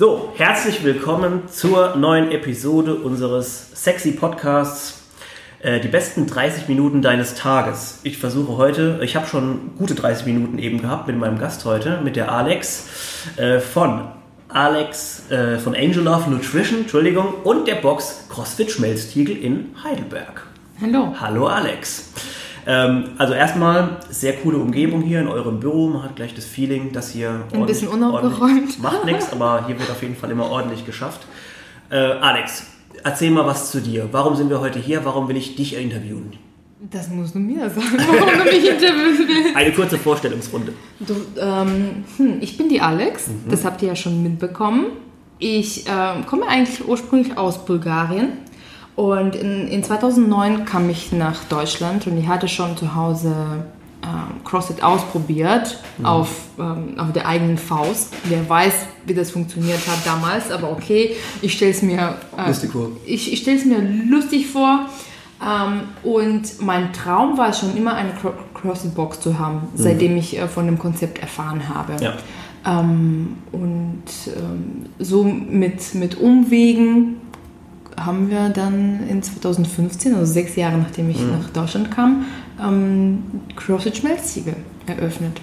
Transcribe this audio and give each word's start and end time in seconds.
So, 0.00 0.32
herzlich 0.36 0.84
willkommen 0.84 1.48
zur 1.48 1.96
neuen 1.96 2.30
Episode 2.30 2.94
unseres 2.94 3.70
sexy 3.74 4.12
Podcasts. 4.12 5.02
äh, 5.60 5.80
Die 5.80 5.88
besten 5.88 6.28
30 6.28 6.68
Minuten 6.68 7.02
deines 7.02 7.34
Tages. 7.34 7.98
Ich 8.04 8.18
versuche 8.18 8.56
heute, 8.56 9.00
ich 9.02 9.16
habe 9.16 9.26
schon 9.26 9.72
gute 9.76 9.96
30 9.96 10.26
Minuten 10.26 10.60
eben 10.60 10.80
gehabt 10.80 11.08
mit 11.08 11.18
meinem 11.18 11.38
Gast 11.40 11.64
heute, 11.64 12.00
mit 12.04 12.14
der 12.14 12.30
Alex 12.30 12.86
äh, 13.38 13.58
von 13.58 14.06
Alex 14.48 15.28
äh, 15.32 15.58
von 15.58 15.74
Angel 15.74 16.04
Love 16.04 16.30
Nutrition, 16.30 16.82
Entschuldigung, 16.82 17.34
und 17.42 17.66
der 17.66 17.74
Box 17.74 18.26
CrossFit 18.28 18.70
Schmelztiegel 18.70 19.36
in 19.36 19.74
Heidelberg. 19.82 20.46
Hallo. 20.80 21.12
Hallo 21.20 21.48
Alex. 21.48 22.12
Ähm, 22.66 23.04
also 23.18 23.32
erstmal 23.34 23.96
sehr 24.10 24.34
coole 24.34 24.58
Umgebung 24.58 25.02
hier 25.02 25.20
in 25.20 25.28
eurem 25.28 25.60
Büro. 25.60 25.88
Man 25.88 26.02
hat 26.02 26.16
gleich 26.16 26.34
das 26.34 26.44
Feeling, 26.44 26.92
dass 26.92 27.10
hier 27.10 27.42
Ein 27.52 27.66
bisschen 27.66 27.88
unaufgeräumt. 27.88 28.78
Macht 28.82 29.04
nichts, 29.04 29.32
aber 29.32 29.64
hier 29.66 29.78
wird 29.78 29.90
auf 29.90 30.02
jeden 30.02 30.16
Fall 30.16 30.30
immer 30.30 30.50
ordentlich 30.50 30.84
geschafft. 30.84 31.20
Äh, 31.90 31.96
Alex, 31.96 32.66
erzähl 33.04 33.30
mal 33.30 33.46
was 33.46 33.70
zu 33.70 33.80
dir. 33.80 34.08
Warum 34.12 34.36
sind 34.36 34.50
wir 34.50 34.60
heute 34.60 34.78
hier? 34.78 35.04
Warum 35.04 35.28
will 35.28 35.36
ich 35.36 35.56
dich 35.56 35.76
interviewen? 35.76 36.32
Das 36.90 37.08
musst 37.08 37.34
du 37.34 37.40
mir 37.40 37.68
sagen, 37.70 37.96
warum 37.96 38.38
du 38.38 38.44
mich 38.44 38.68
interviewen 38.68 39.18
willst. 39.26 39.56
Eine 39.56 39.72
kurze 39.72 39.98
Vorstellungsrunde. 39.98 40.72
Du, 41.00 41.14
ähm, 41.40 42.04
hm, 42.16 42.36
ich 42.40 42.56
bin 42.56 42.68
die 42.68 42.80
Alex, 42.80 43.28
Mhm. 43.28 43.50
das 43.50 43.64
habt 43.64 43.82
ihr 43.82 43.88
ja 43.88 43.96
schon 43.96 44.22
mitbekommen. 44.22 44.86
Ich 45.40 45.84
ähm, 45.88 46.26
komme 46.26 46.46
eigentlich 46.46 46.86
ursprünglich 46.86 47.36
aus 47.36 47.64
Bulgarien 47.64 48.28
und 48.98 49.36
in, 49.36 49.68
in 49.68 49.84
2009 49.84 50.64
kam 50.64 50.90
ich 50.90 51.12
nach 51.12 51.44
Deutschland 51.44 52.08
und 52.08 52.18
ich 52.18 52.26
hatte 52.26 52.48
schon 52.48 52.76
zu 52.76 52.96
Hause 52.96 53.32
ähm, 54.02 54.42
CrossFit 54.44 54.82
ausprobiert 54.82 55.78
Mhm. 55.98 56.04
auf, 56.04 56.30
ähm, 56.58 56.98
auf 56.98 57.12
der 57.12 57.28
eigenen 57.28 57.58
Faust. 57.58 58.12
Wer 58.24 58.48
weiß, 58.48 58.72
wie 59.06 59.14
das 59.14 59.30
funktioniert 59.30 59.78
hat 59.86 60.04
damals, 60.04 60.50
aber 60.50 60.72
okay, 60.72 61.14
ich 61.42 61.52
stelle 61.52 61.70
es 61.70 61.80
mir 61.82 62.16
äh, 62.36 62.48
Lustig 62.48 62.72
vor. 62.72 62.88
Ich, 63.06 63.32
ich 63.32 63.38
stelle 63.38 63.58
es 63.58 63.64
mir 63.64 63.78
lustig 63.80 64.48
vor. 64.48 64.86
Ähm, 65.40 65.82
und 66.02 66.60
mein 66.60 66.92
Traum 66.92 67.38
war 67.38 67.50
es 67.50 67.60
schon 67.60 67.76
immer, 67.76 67.94
eine 67.94 68.10
Cro 68.20 68.32
CrossFit-Box 68.54 69.20
zu 69.20 69.38
haben, 69.38 69.68
seitdem 69.76 70.16
ich 70.16 70.36
äh, 70.36 70.48
von 70.48 70.66
dem 70.66 70.80
Konzept 70.80 71.20
erfahren 71.20 71.68
habe. 71.68 72.02
Ja. 72.02 72.14
Ähm, 72.66 73.36
und 73.52 74.02
ähm, 74.26 74.86
so 74.98 75.22
mit, 75.22 75.94
mit 75.94 76.18
Umwegen 76.18 77.17
haben 78.04 78.30
wir 78.30 78.48
dann 78.50 79.08
in 79.08 79.22
2015, 79.22 80.14
also 80.14 80.32
sechs 80.32 80.56
Jahre 80.56 80.78
nachdem 80.78 81.10
ich 81.10 81.18
nach 81.20 81.50
Deutschland 81.50 81.90
kam, 81.90 82.26
ähm, 82.62 83.22
CrossFit 83.56 83.98
Schmelztiegel 83.98 84.56
eröffnet. 84.86 85.40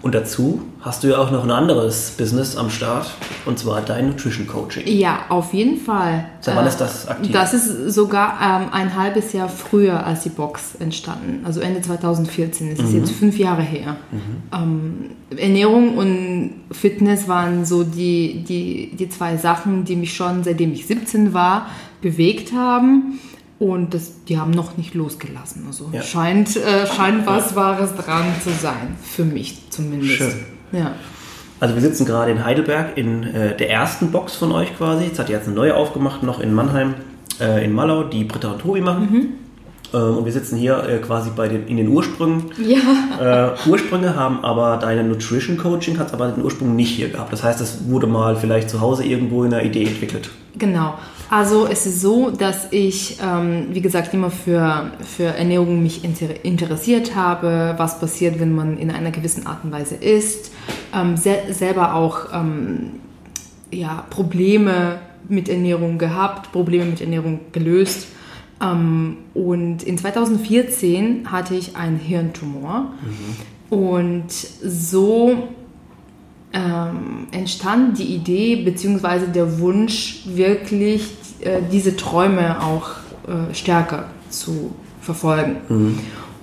Und 0.00 0.14
dazu 0.14 0.62
hast 0.80 1.02
du 1.02 1.08
ja 1.08 1.18
auch 1.18 1.30
noch 1.32 1.42
ein 1.44 1.50
anderes 1.50 2.12
Business 2.16 2.56
am 2.56 2.70
Start, 2.70 3.10
und 3.46 3.58
zwar 3.58 3.80
dein 3.80 4.06
Nutrition 4.08 4.46
Coaching. 4.46 4.84
Ja, 4.86 5.20
auf 5.28 5.52
jeden 5.52 5.76
Fall. 5.76 6.26
Seit 6.40 6.54
wann 6.56 6.64
Äh, 6.64 6.68
ist 6.68 6.76
das 6.80 7.08
aktiv? 7.08 7.32
Das 7.32 7.52
ist 7.52 7.92
sogar 7.94 8.38
ähm, 8.40 8.68
ein 8.72 8.94
halbes 8.96 9.32
Jahr 9.32 9.48
früher 9.48 10.06
als 10.06 10.22
die 10.22 10.28
Box 10.28 10.76
entstanden. 10.78 11.40
Also 11.44 11.60
Ende 11.60 11.80
2014. 11.82 12.70
Es 12.72 12.78
ist 12.78 12.92
Mhm. 12.92 12.98
jetzt 12.98 13.10
fünf 13.10 13.38
Jahre 13.38 13.62
her. 13.62 13.96
Ähm, 14.52 15.10
Ernährung 15.36 15.96
und 15.98 16.50
Fitness 16.70 17.26
waren 17.28 17.64
so 17.64 17.82
die, 17.82 18.44
die, 18.44 18.94
die 18.96 19.08
zwei 19.08 19.36
Sachen, 19.36 19.84
die 19.84 19.96
mich 19.96 20.14
schon 20.14 20.44
seitdem 20.44 20.72
ich 20.72 20.86
17 20.86 21.34
war 21.34 21.66
bewegt 22.00 22.52
haben. 22.52 23.18
Und 23.58 23.92
das, 23.92 24.12
die 24.28 24.38
haben 24.38 24.52
noch 24.52 24.76
nicht 24.76 24.94
losgelassen. 24.94 25.64
Also 25.66 25.90
Ja. 25.92 26.02
scheint, 26.02 26.56
äh, 26.56 26.86
scheint 26.86 27.26
was 27.26 27.56
Wahres 27.56 27.90
dran 27.96 28.24
zu 28.42 28.50
sein. 28.50 28.96
Für 29.02 29.24
mich 29.24 29.58
zumindest. 29.70 30.12
Schön. 30.12 30.32
Ja. 30.72 30.92
Also 31.60 31.74
wir 31.74 31.82
sitzen 31.82 32.06
gerade 32.06 32.30
in 32.30 32.44
Heidelberg 32.44 32.96
in 32.96 33.24
äh, 33.24 33.56
der 33.56 33.68
ersten 33.70 34.12
Box 34.12 34.36
von 34.36 34.52
euch 34.52 34.76
quasi. 34.78 35.04
Jetzt 35.06 35.18
hat 35.18 35.28
ihr 35.28 35.34
jetzt 35.36 35.46
eine 35.46 35.56
neue 35.56 35.74
aufgemacht, 35.74 36.22
noch 36.22 36.38
in 36.38 36.54
Mannheim, 36.54 36.94
äh, 37.40 37.64
in 37.64 37.72
Mallau, 37.72 38.04
die 38.04 38.22
Britta 38.22 38.52
und 38.52 38.60
Tobi 38.60 38.80
machen. 38.80 39.08
Mhm. 39.10 39.28
Ähm, 39.92 40.18
und 40.18 40.24
wir 40.24 40.30
sitzen 40.32 40.56
hier 40.56 40.84
äh, 40.88 40.98
quasi 40.98 41.30
bei 41.34 41.48
den, 41.48 41.66
in 41.66 41.78
den 41.78 41.88
Ursprüngen. 41.88 42.44
ja. 42.64 43.56
Äh, 43.66 43.68
Ursprünge 43.68 44.14
haben 44.14 44.44
aber 44.44 44.76
deine 44.76 45.02
Nutrition 45.02 45.56
Coaching 45.56 45.98
hat 45.98 46.12
aber 46.14 46.28
den 46.28 46.44
Ursprung 46.44 46.76
nicht 46.76 46.90
hier 46.94 47.08
gehabt. 47.08 47.32
Das 47.32 47.42
heißt, 47.42 47.60
es 47.60 47.88
wurde 47.88 48.06
mal 48.06 48.36
vielleicht 48.36 48.70
zu 48.70 48.80
Hause 48.80 49.04
irgendwo 49.04 49.42
in 49.42 49.52
einer 49.52 49.64
Idee 49.64 49.84
entwickelt. 49.84 50.30
Genau. 50.56 50.94
Also 51.30 51.66
es 51.66 51.84
ist 51.84 52.00
so, 52.00 52.30
dass 52.30 52.68
ich, 52.70 53.18
ähm, 53.22 53.66
wie 53.72 53.82
gesagt, 53.82 54.14
immer 54.14 54.30
für, 54.30 54.92
für 55.00 55.24
Ernährung 55.24 55.82
mich 55.82 56.02
inter 56.02 56.42
interessiert 56.42 57.14
habe, 57.14 57.74
was 57.76 58.00
passiert, 58.00 58.40
wenn 58.40 58.54
man 58.54 58.78
in 58.78 58.90
einer 58.90 59.10
gewissen 59.10 59.46
Art 59.46 59.62
und 59.62 59.70
Weise 59.70 59.96
isst. 59.96 60.52
Ähm, 60.94 61.16
se 61.16 61.36
selber 61.50 61.94
auch 61.94 62.32
ähm, 62.32 62.92
ja, 63.70 64.06
Probleme 64.08 65.00
mit 65.28 65.50
Ernährung 65.50 65.98
gehabt, 65.98 66.50
Probleme 66.52 66.86
mit 66.86 67.00
Ernährung 67.02 67.40
gelöst. 67.52 68.08
Ähm, 68.62 69.18
und 69.34 69.82
in 69.82 69.98
2014 69.98 71.30
hatte 71.30 71.54
ich 71.54 71.76
einen 71.76 71.98
Hirntumor. 71.98 72.92
Und 73.68 74.30
so 74.30 75.48
ähm, 76.52 77.26
entstand 77.30 77.98
die 77.98 78.14
Idee 78.14 78.56
bzw. 78.56 79.26
der 79.34 79.60
Wunsch, 79.60 80.22
wirklich 80.24 81.17
äh, 81.40 81.60
diese 81.70 81.96
Träume 81.96 82.62
auch 82.62 82.90
äh, 83.26 83.54
stärker 83.54 84.06
zu 84.30 84.74
verfolgen. 85.00 85.56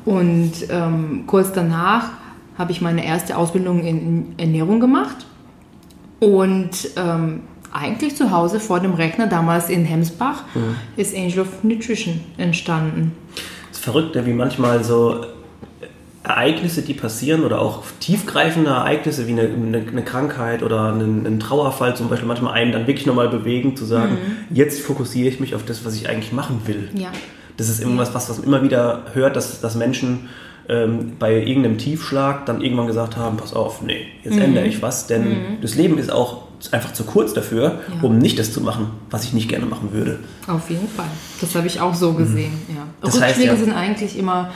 Und 0.05 0.53
ähm, 0.69 1.23
kurz 1.27 1.51
danach 1.53 2.09
habe 2.57 2.71
ich 2.71 2.81
meine 2.81 3.05
erste 3.05 3.37
Ausbildung 3.37 3.83
in 3.83 4.33
Ernährung 4.37 4.79
gemacht 4.79 5.25
und 6.19 6.71
ähm, 6.95 7.41
eigentlich 7.71 8.15
zu 8.15 8.31
Hause 8.31 8.59
vor 8.59 8.79
dem 8.79 8.93
Rechner, 8.93 9.27
damals 9.27 9.69
in 9.69 9.83
Hemsbach, 9.83 10.43
ist 10.95 11.15
Angel 11.15 11.41
of 11.41 11.63
Nutrition 11.63 12.21
entstanden. 12.37 13.11
Es 13.69 13.77
ist 13.77 13.83
verrückt, 13.83 14.15
ne, 14.15 14.25
wie 14.25 14.33
manchmal 14.33 14.83
so 14.83 15.25
Ereignisse, 16.25 16.81
die 16.81 16.93
passieren 16.93 17.43
oder 17.43 17.59
auch 17.61 17.83
tiefgreifende 17.99 18.69
Ereignisse 18.69 19.27
wie 19.27 19.31
eine, 19.31 19.43
eine, 19.43 19.77
eine 19.87 20.03
Krankheit 20.03 20.63
oder 20.63 20.91
einen, 20.93 21.25
einen 21.25 21.39
Trauerfall 21.39 21.95
zum 21.95 22.09
Beispiel 22.09 22.27
manchmal 22.27 22.53
einen 22.53 22.71
dann 22.71 22.87
wirklich 22.87 23.05
nochmal 23.05 23.29
bewegen, 23.29 23.75
zu 23.75 23.85
sagen, 23.85 24.17
jetzt 24.49 24.81
fokussiere 24.81 25.29
ich 25.29 25.39
mich 25.39 25.55
auf 25.55 25.63
das, 25.65 25.85
was 25.85 25.95
ich 25.95 26.09
eigentlich 26.09 26.33
machen 26.33 26.61
will. 26.65 26.89
Ja. 26.95 27.09
Das 27.57 27.69
ist 27.69 27.81
irgendwas, 27.81 28.13
was, 28.13 28.29
was 28.29 28.37
man 28.39 28.47
immer 28.47 28.63
wieder 28.63 29.03
hört, 29.13 29.35
dass, 29.35 29.61
dass 29.61 29.75
Menschen 29.75 30.27
ähm, 30.67 31.13
bei 31.19 31.35
irgendeinem 31.35 31.77
Tiefschlag 31.77 32.45
dann 32.47 32.61
irgendwann 32.61 32.87
gesagt 32.87 33.17
haben, 33.17 33.37
pass 33.37 33.53
auf, 33.53 33.81
nee, 33.81 34.07
jetzt 34.23 34.37
ändere 34.37 34.65
ich 34.65 34.81
was, 34.81 35.07
denn 35.07 35.57
das 35.61 35.75
Leben 35.75 35.97
ist 35.99 36.11
auch 36.11 36.45
einfach 36.71 36.91
zu 36.93 37.03
kurz 37.03 37.33
dafür, 37.33 37.81
Ja. 37.87 38.01
um 38.01 38.17
nicht 38.17 38.39
das 38.39 38.51
zu 38.51 38.61
machen, 38.61 38.87
was 39.11 39.23
ich 39.25 39.33
nicht 39.33 39.47
gerne 39.47 39.67
machen 39.67 39.89
würde. 39.91 40.17
Auf 40.47 40.69
jeden 40.69 40.87
Fall. 40.87 41.05
Das 41.39 41.53
habe 41.53 41.67
ich 41.67 41.79
auch 41.79 41.93
so 41.93 42.13
gesehen. 42.13 42.51
Ja. 42.69 42.75
Mhm. 43.07 43.07
Heißt, 43.21 43.21
Rückschläge 43.37 43.51
ja- 43.51 43.55
sind 43.57 43.73
eigentlich 43.73 44.17
immer 44.17 44.51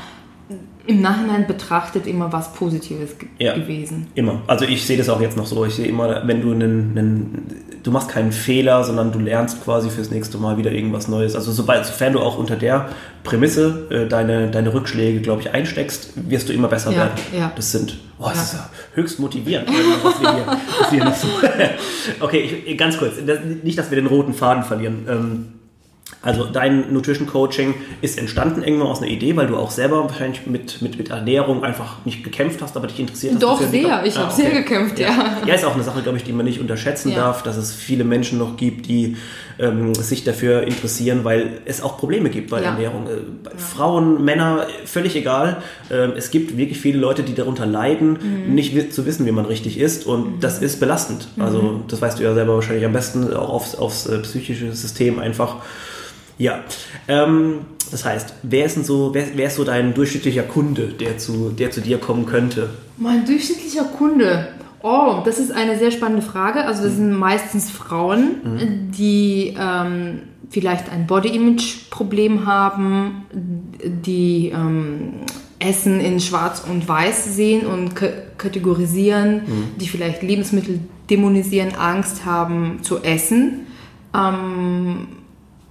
im 0.90 1.02
Nachhinein 1.02 1.46
betrachtet 1.46 2.08
immer 2.08 2.34
was 2.34 2.52
Positives 2.54 3.12
Ja. 3.38 3.54
gewesen. 3.54 4.08
Immer. 4.16 4.42
Also 4.48 4.66
ich 4.66 4.84
sehe 4.86 4.98
das 4.98 5.08
auch 5.08 5.22
jetzt 5.22 5.38
noch 5.38 5.46
so. 5.46 5.64
Ich 5.64 5.76
sehe 5.76 5.86
immer, 5.86 6.28
wenn 6.28 6.42
du 6.42 6.52
einen, 6.52 6.98
einen 6.98 7.56
du 7.84 7.92
machst 7.92 8.10
keinen 8.10 8.32
Fehler, 8.32 8.84
sondern 8.84 9.12
du 9.12 9.20
lernst 9.20 9.64
quasi 9.64 9.92
fürs 9.92 10.10
nächste 10.10 10.40
Mal 10.40 10.58
wieder 10.58 10.72
irgendwas 10.72 11.08
Neues. 11.08 11.36
Also 11.36 11.52
sobald, 11.52 11.86
sofern 11.86 12.14
du 12.14 12.20
auch 12.22 12.40
unter 12.40 12.56
der 12.56 12.90
Prämisse 13.24 13.88
äh, 13.92 14.08
deine, 14.08 14.50
deine 14.50 14.74
Rückschläge, 14.74 15.22
glaube 15.22 15.42
ich, 15.44 15.52
einsteckst, 15.54 16.14
wirst 16.28 16.50
du 16.50 16.54
immer 16.54 16.68
besser 16.68 16.90
Ja, 16.92 16.98
werden. 16.98 17.12
ja. 17.38 17.52
Das 17.56 17.72
sind, 17.72 18.00
oh, 18.18 18.26
das 18.28 18.36
Ja. 18.38 18.42
ist 18.44 18.54
ja 18.54 18.70
höchst 18.96 19.20
motivierend, 19.20 19.70
was 20.04 20.20
wir 20.22 20.34
hier, 20.34 20.58
was 20.82 20.92
wir 20.92 21.04
hier. 21.04 21.70
Okay, 22.20 22.64
ich, 22.66 22.78
ganz 22.78 22.98
kurz, 22.98 23.14
nicht, 23.64 23.78
dass 23.78 23.92
wir 23.92 23.96
den 23.96 24.08
roten 24.08 24.34
Faden 24.34 24.64
verlieren. 24.64 25.06
Ähm, 25.08 25.46
also 26.22 26.44
dein 26.46 26.92
Nutrition 26.92 27.28
Coaching 27.28 27.74
ist 28.02 28.18
entstanden 28.20 28.62
irgendwann 28.64 28.88
aus 28.88 29.02
einer 29.02 29.10
Idee, 29.10 29.36
weil 29.38 29.48
du 29.48 29.56
auch 29.56 29.72
selber 29.72 30.04
wahrscheinlich 30.04 30.46
mit, 30.48 30.82
mit, 30.82 30.98
mit 30.98 31.10
Ernährung 31.12 31.64
einfach 31.64 32.04
nicht 32.04 32.24
gekämpft 32.26 32.62
hast, 32.62 32.76
aber 32.76 32.88
dich 32.88 33.00
interessiert 33.00 33.36
hast. 33.36 33.44
Doch, 33.44 33.62
sehr. 33.62 34.04
Ich 34.06 34.18
habe 34.18 34.32
sehr 34.34 34.50
gekämpft, 34.52 35.00
ja. 35.00 35.38
Ja, 35.46 35.54
ist 35.54 35.64
auch 35.64 35.76
eine 35.76 35.84
Sache, 35.84 36.02
glaube 36.02 36.18
ich, 36.18 36.26
die 36.26 36.34
man 36.34 36.46
nicht 36.46 36.60
unterschätzen 36.60 37.12
Ja. 37.12 37.18
darf, 37.18 37.44
dass 37.44 37.56
es 37.56 37.74
viele 37.74 38.04
Menschen 38.04 38.38
noch 38.38 38.58
gibt, 38.58 38.88
die 38.88 39.16
ähm, 39.60 39.94
sich 39.96 40.24
dafür 40.26 40.64
interessieren, 40.64 41.24
weil 41.24 41.62
es 41.66 41.82
auch 41.82 41.98
Probleme 41.98 42.30
gibt 42.30 42.50
bei 42.50 42.62
Ja. 42.62 42.72
Ernährung. 42.72 43.08
Äh, 43.08 43.12
bei 43.44 43.52
Frauen, 43.58 44.24
Männer, 44.24 44.68
völlig 44.86 45.16
egal. 45.16 45.58
Ähm, 45.90 46.14
es 46.18 46.32
gibt 46.32 46.58
wirklich 46.58 46.80
viele 46.80 46.98
Leute, 47.00 47.24
die 47.24 47.34
darunter 47.34 47.66
leiden, 47.66 48.18
Mhm. 48.48 48.56
nicht 48.56 48.94
zu 48.94 49.06
wissen, 49.06 49.26
wie 49.26 49.32
man 49.32 49.46
richtig 49.46 49.80
ist 49.80 50.06
und 50.06 50.42
das 50.44 50.60
ist 50.60 50.80
belastend. 50.82 51.30
Also 51.40 51.82
das 51.88 52.02
weißt 52.02 52.20
du 52.20 52.24
ja 52.24 52.34
selber 52.34 52.56
wahrscheinlich 52.56 52.84
am 52.86 52.94
besten, 52.94 53.34
auch 53.34 53.50
aufs, 53.50 53.76
aufs 53.76 54.06
äh, 54.06 54.18
psychische 54.20 54.74
System 54.74 55.20
einfach. 55.20 55.58
Ja, 56.40 56.64
ähm, 57.08 57.60
das 57.92 58.06
heißt, 58.06 58.34
wer 58.44 58.66
ist 58.66 58.78
denn 58.78 58.84
so, 58.84 59.14
wer, 59.14 59.26
wer 59.36 59.48
ist 59.48 59.58
so 59.58 59.64
dein 59.64 59.94
durchschnittlicher 59.94 60.44
Kunde, 60.44 60.88
der 60.88 61.18
zu, 61.18 61.50
der 61.50 61.70
zu 61.70 61.82
dir 61.82 62.00
kommen 62.00 62.26
könnte? 62.26 62.70
Mein 62.98 63.26
durchschnittlicher 63.26 63.84
Kunde. 63.84 64.48
Oh, 64.82 65.18
das 65.26 65.38
ist 65.38 65.52
eine 65.52 65.78
sehr 65.78 65.92
spannende 65.92 66.22
Frage. 66.22 66.64
Also 66.64 66.84
das 66.84 66.96
sind 66.96 67.12
meistens 67.12 67.70
Frauen, 67.70 68.92
die 68.98 69.54
ähm, 69.60 70.22
vielleicht 70.50 70.90
ein 70.90 71.06
Body-Image-Problem 71.06 72.46
haben, 72.46 73.26
die 73.84 74.54
ähm, 74.56 75.16
Essen 75.60 76.00
in 76.00 76.22
Schwarz 76.22 76.64
und 76.70 76.88
Weiß 76.88 77.36
sehen 77.36 77.66
und 77.66 77.94
ka 77.96 78.08
kategorisieren, 78.38 79.42
die 79.82 79.90
vielleicht 79.90 80.24
Lebensmittel 80.24 80.80
dämonisieren, 81.10 81.76
Angst 81.76 82.24
haben 82.24 82.80
zu 82.84 83.04
essen 83.04 83.68
ähm, 84.16 85.08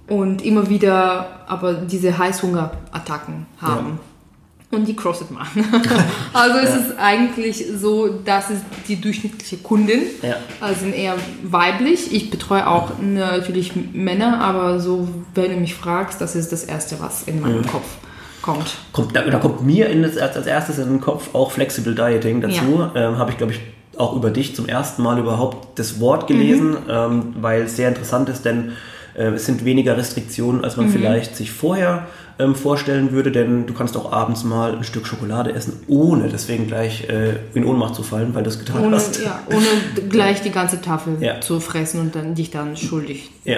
und 0.09 0.43
immer 0.43 0.69
wieder 0.69 1.43
aber 1.47 1.73
diese 1.73 2.17
Heißhungerattacken 2.17 3.45
haben. 3.61 3.87
Ja 3.87 4.09
und 4.71 4.87
die 4.87 4.95
CrossFit 4.95 5.31
machen. 5.31 5.65
also 6.33 6.57
es 6.59 6.69
ja. 6.69 6.75
ist 6.75 6.99
eigentlich 6.99 7.65
so, 7.77 8.19
das 8.23 8.51
ist 8.51 8.63
die 8.87 9.01
durchschnittliche 9.01 9.57
Kundin. 9.57 10.01
Ja. 10.21 10.35
Also 10.61 10.81
sind 10.81 10.95
eher 10.95 11.15
weiblich. 11.43 12.13
Ich 12.13 12.29
betreue 12.29 12.67
auch 12.67 12.91
natürlich 13.01 13.73
Männer, 13.93 14.39
aber 14.39 14.79
so, 14.79 15.07
wenn 15.33 15.51
du 15.51 15.57
mich 15.57 15.73
fragst, 15.73 16.21
das 16.21 16.35
ist 16.35 16.51
das 16.51 16.63
Erste, 16.63 16.99
was 16.99 17.23
in 17.23 17.41
meinem 17.41 17.61
mhm. 17.61 17.67
Kopf 17.67 17.87
kommt. 18.41 18.77
kommt 18.93 19.15
da, 19.15 19.23
da, 19.23 19.39
kommt 19.39 19.63
mir 19.63 19.89
in 19.89 20.03
das, 20.03 20.17
als 20.17 20.45
erstes 20.45 20.77
in 20.77 20.87
den 20.87 21.01
Kopf 21.01 21.33
auch 21.33 21.51
Flexible 21.51 21.95
Dieting 21.95 22.41
dazu. 22.41 22.89
Ähm, 22.93 23.17
Habe 23.17 23.31
ich, 23.31 23.37
glaube 23.37 23.53
ich, 23.53 23.59
auch 23.97 24.15
über 24.15 24.29
dich 24.29 24.55
zum 24.55 24.67
ersten 24.67 25.01
Mal 25.01 25.17
überhaupt 25.17 25.79
das 25.79 25.99
Wort 25.99 26.27
gelesen, 26.27 26.71
mhm. 26.71 26.89
ähm, 26.89 27.35
weil 27.41 27.63
es 27.63 27.75
sehr 27.75 27.89
interessant 27.89 28.29
ist, 28.29 28.45
denn 28.45 28.73
es 29.25 29.45
sind 29.45 29.65
weniger 29.65 29.97
Restriktionen, 29.97 30.63
als 30.63 30.77
man 30.77 30.87
mhm. 30.87 30.91
vielleicht 30.91 31.35
sich 31.35 31.51
vorher 31.51 32.07
ähm, 32.39 32.55
vorstellen 32.55 33.11
würde, 33.11 33.31
denn 33.31 33.65
du 33.67 33.73
kannst 33.73 33.97
auch 33.97 34.11
abends 34.11 34.43
mal 34.43 34.73
ein 34.73 34.83
Stück 34.83 35.05
Schokolade 35.05 35.53
essen, 35.53 35.73
ohne 35.87 36.29
deswegen 36.29 36.67
gleich 36.67 37.09
äh, 37.09 37.35
in 37.53 37.65
Ohnmacht 37.65 37.95
zu 37.95 38.03
fallen, 38.03 38.33
weil 38.33 38.43
du 38.43 38.49
es 38.49 38.59
getan 38.59 38.85
ohne, 38.85 38.95
hast. 38.95 39.21
Ja, 39.21 39.41
ohne 39.47 40.07
gleich 40.09 40.41
die 40.41 40.51
ganze 40.51 40.81
Tafel 40.81 41.17
ja. 41.19 41.41
zu 41.41 41.59
fressen 41.59 41.99
und 41.99 42.15
dann 42.15 42.35
dich 42.35 42.49
dann 42.49 42.77
schuldig. 42.77 43.29
Ja. 43.43 43.57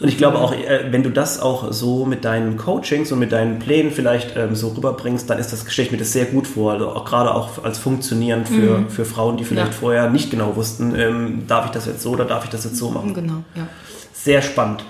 Und 0.00 0.08
ich 0.08 0.18
glaube 0.18 0.38
auch, 0.38 0.52
äh, 0.52 0.84
wenn 0.90 1.02
du 1.02 1.10
das 1.10 1.40
auch 1.40 1.72
so 1.72 2.04
mit 2.04 2.24
deinen 2.24 2.56
Coachings 2.56 3.10
und 3.10 3.18
mit 3.18 3.32
deinen 3.32 3.58
Plänen 3.58 3.90
vielleicht 3.90 4.36
ähm, 4.36 4.54
so 4.54 4.68
rüberbringst, 4.68 5.28
dann 5.28 5.38
ist 5.38 5.52
das, 5.52 5.64
stelle 5.72 5.86
ich 5.86 5.92
mir 5.92 5.98
das 5.98 6.12
sehr 6.12 6.26
gut 6.26 6.46
vor. 6.46 6.72
Also 6.72 6.90
auch 6.90 7.04
gerade 7.04 7.34
auch 7.34 7.64
als 7.64 7.78
funktionierend 7.78 8.46
für, 8.46 8.78
mhm. 8.78 8.90
für 8.90 9.04
Frauen, 9.04 9.38
die 9.38 9.44
vielleicht 9.44 9.72
ja. 9.72 9.78
vorher 9.78 10.10
nicht 10.10 10.30
genau 10.30 10.54
wussten, 10.54 10.94
ähm, 10.94 11.44
darf 11.48 11.64
ich 11.64 11.70
das 11.72 11.86
jetzt 11.86 12.02
so 12.02 12.10
oder 12.10 12.26
darf 12.26 12.44
ich 12.44 12.50
das 12.50 12.64
jetzt 12.64 12.76
so 12.76 12.90
machen. 12.90 13.14
Genau, 13.14 13.42
ja. 13.56 13.66
Sehr 14.22 14.42
spannend. 14.42 14.84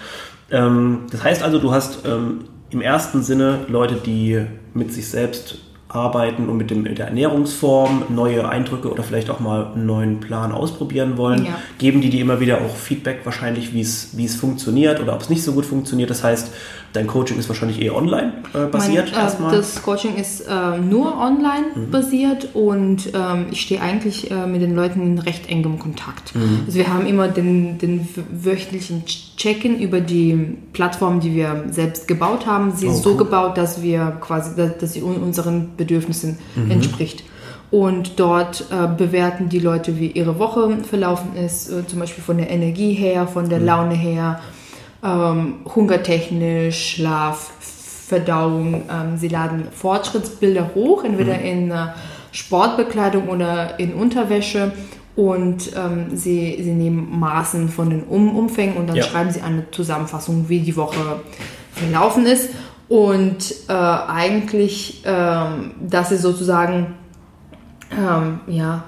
Ähm, 0.50 1.06
das 1.10 1.22
heißt 1.22 1.42
also, 1.42 1.58
du 1.58 1.72
hast 1.72 2.06
ähm, 2.06 2.44
im 2.70 2.80
ersten 2.80 3.22
Sinne 3.22 3.60
Leute, 3.68 3.96
die 3.96 4.42
mit 4.74 4.92
sich 4.92 5.08
selbst 5.08 5.58
arbeiten 5.88 6.48
und 6.48 6.58
mit, 6.58 6.70
dem, 6.70 6.82
mit 6.82 6.98
der 6.98 7.06
Ernährungsform 7.06 8.04
neue 8.10 8.46
Eindrücke 8.46 8.90
oder 8.90 9.02
vielleicht 9.02 9.30
auch 9.30 9.40
mal 9.40 9.72
einen 9.72 9.86
neuen 9.86 10.20
Plan 10.20 10.52
ausprobieren 10.52 11.16
wollen, 11.16 11.46
ja. 11.46 11.58
geben 11.78 12.02
die 12.02 12.10
dir 12.10 12.20
immer 12.20 12.40
wieder 12.40 12.60
auch 12.60 12.76
Feedback 12.76 13.20
wahrscheinlich, 13.24 13.72
wie 13.72 13.80
es, 13.80 14.16
wie 14.16 14.26
es 14.26 14.36
funktioniert 14.36 15.00
oder 15.00 15.14
ob 15.14 15.22
es 15.22 15.30
nicht 15.30 15.42
so 15.42 15.52
gut 15.52 15.64
funktioniert. 15.64 16.10
Das 16.10 16.22
heißt, 16.22 16.52
Dein 16.94 17.06
Coaching 17.06 17.38
ist 17.38 17.48
wahrscheinlich 17.48 17.82
eher 17.82 17.94
online 17.94 18.32
äh, 18.54 18.66
basiert 18.66 19.10
mein, 19.10 19.20
äh, 19.20 19.24
erstmal? 19.24 19.54
Das 19.54 19.82
Coaching 19.82 20.16
ist 20.16 20.40
äh, 20.40 20.78
nur 20.78 21.18
online 21.18 21.66
mhm. 21.74 21.90
basiert 21.90 22.48
und 22.54 23.10
ähm, 23.14 23.46
ich 23.50 23.60
stehe 23.60 23.82
eigentlich 23.82 24.30
äh, 24.30 24.46
mit 24.46 24.62
den 24.62 24.74
Leuten 24.74 25.02
in 25.02 25.18
recht 25.18 25.50
engem 25.50 25.78
Kontakt. 25.78 26.34
Mhm. 26.34 26.60
Also 26.66 26.78
wir 26.78 26.92
haben 26.92 27.06
immer 27.06 27.28
den, 27.28 27.78
den 27.78 28.08
wöchentlichen 28.30 29.04
Check-in 29.04 29.78
über 29.78 30.00
die 30.00 30.56
Plattform, 30.72 31.20
die 31.20 31.34
wir 31.34 31.64
selbst 31.70 32.08
gebaut 32.08 32.46
haben. 32.46 32.72
Sie 32.74 32.86
oh, 32.86 32.92
ist 32.92 33.02
so 33.02 33.10
cool. 33.10 33.18
gebaut, 33.18 33.58
dass 33.58 33.82
wir 33.82 34.16
quasi, 34.20 34.50
dass, 34.56 34.92
sie 34.94 35.02
unseren 35.02 35.76
Bedürfnissen 35.76 36.38
mhm. 36.56 36.70
entspricht. 36.70 37.22
Und 37.70 38.18
dort 38.18 38.64
äh, 38.70 38.88
bewerten 38.96 39.50
die 39.50 39.58
Leute, 39.58 39.98
wie 39.98 40.06
ihre 40.06 40.38
Woche 40.38 40.78
verlaufen 40.88 41.36
ist, 41.36 41.70
äh, 41.70 41.86
zum 41.86 41.98
Beispiel 41.98 42.24
von 42.24 42.38
der 42.38 42.48
Energie 42.48 42.94
her, 42.94 43.26
von 43.26 43.50
der 43.50 43.60
mhm. 43.60 43.66
Laune 43.66 43.94
her 43.94 44.40
ähm, 45.02 45.60
hungertechnisch, 45.74 46.96
Schlaf, 46.96 47.50
Verdauung. 48.08 48.82
Ähm, 48.90 49.16
sie 49.16 49.28
laden 49.28 49.68
Fortschrittsbilder 49.70 50.70
hoch, 50.74 51.04
entweder 51.04 51.34
mhm. 51.34 51.44
in 51.44 51.70
äh, 51.70 51.86
Sportbekleidung 52.32 53.28
oder 53.28 53.78
in 53.78 53.94
Unterwäsche. 53.94 54.72
Und 55.14 55.72
ähm, 55.76 56.16
sie, 56.16 56.60
sie 56.62 56.72
nehmen 56.72 57.18
Maßen 57.18 57.68
von 57.68 57.90
den 57.90 58.04
um 58.04 58.36
Umfängen 58.36 58.76
und 58.76 58.86
dann 58.86 58.96
ja. 58.96 59.02
schreiben 59.02 59.32
sie 59.32 59.40
eine 59.40 59.68
Zusammenfassung, 59.72 60.48
wie 60.48 60.60
die 60.60 60.76
Woche 60.76 61.20
verlaufen 61.72 62.24
ist. 62.24 62.50
Und 62.88 63.54
äh, 63.68 63.72
eigentlich, 63.72 65.02
ähm, 65.04 65.72
das 65.80 66.12
ist 66.12 66.22
sozusagen 66.22 66.94
ähm, 67.90 68.40
ja, 68.46 68.84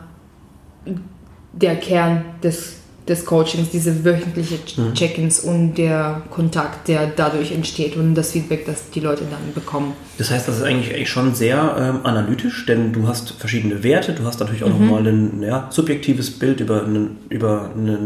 der 1.53 1.77
Kern 1.77 2.25
des 2.43 2.80
des 3.09 3.25
Coachings, 3.25 3.71
diese 3.71 4.05
wöchentliche 4.05 4.59
mhm. 4.77 4.95
Check-ins 4.95 5.41
und 5.41 5.75
der 5.75 6.23
Kontakt, 6.31 6.87
der 6.89 7.07
dadurch 7.09 7.53
entsteht 7.53 7.97
und 7.97 8.15
das 8.15 8.33
Feedback, 8.33 8.67
das 8.67 8.91
die 8.91 9.01
Leute 9.01 9.25
dann 9.31 9.55
bekommen. 9.55 9.95
Das 10.19 10.31
heißt, 10.31 10.47
das 10.47 10.59
ist 10.59 10.63
eigentlich 10.63 11.09
schon 11.09 11.35
sehr 11.35 11.77
ähm, 11.79 12.01
analytisch, 12.05 12.67
denn 12.67 12.93
du 12.93 13.09
hast 13.09 13.33
verschiedene 13.33 13.83
Werte, 13.83 14.13
du 14.13 14.25
hast 14.25 14.39
natürlich 14.41 14.63
auch 14.63 14.69
mhm. 14.69 14.87
nochmal 14.87 15.07
ein 15.07 15.43
ja, 15.43 15.69
subjektives 15.71 16.31
Bild 16.31 16.61
über, 16.61 16.85
einen, 16.85 17.19
über 17.29 17.71
eine, 17.77 17.99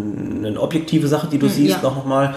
eine 0.49 0.61
objektive 0.61 1.09
Sache, 1.09 1.29
die 1.31 1.39
du 1.39 1.47
mhm, 1.47 1.51
siehst, 1.51 1.83
ja. 1.83 1.89
auch 1.89 1.97
nochmal. 1.97 2.35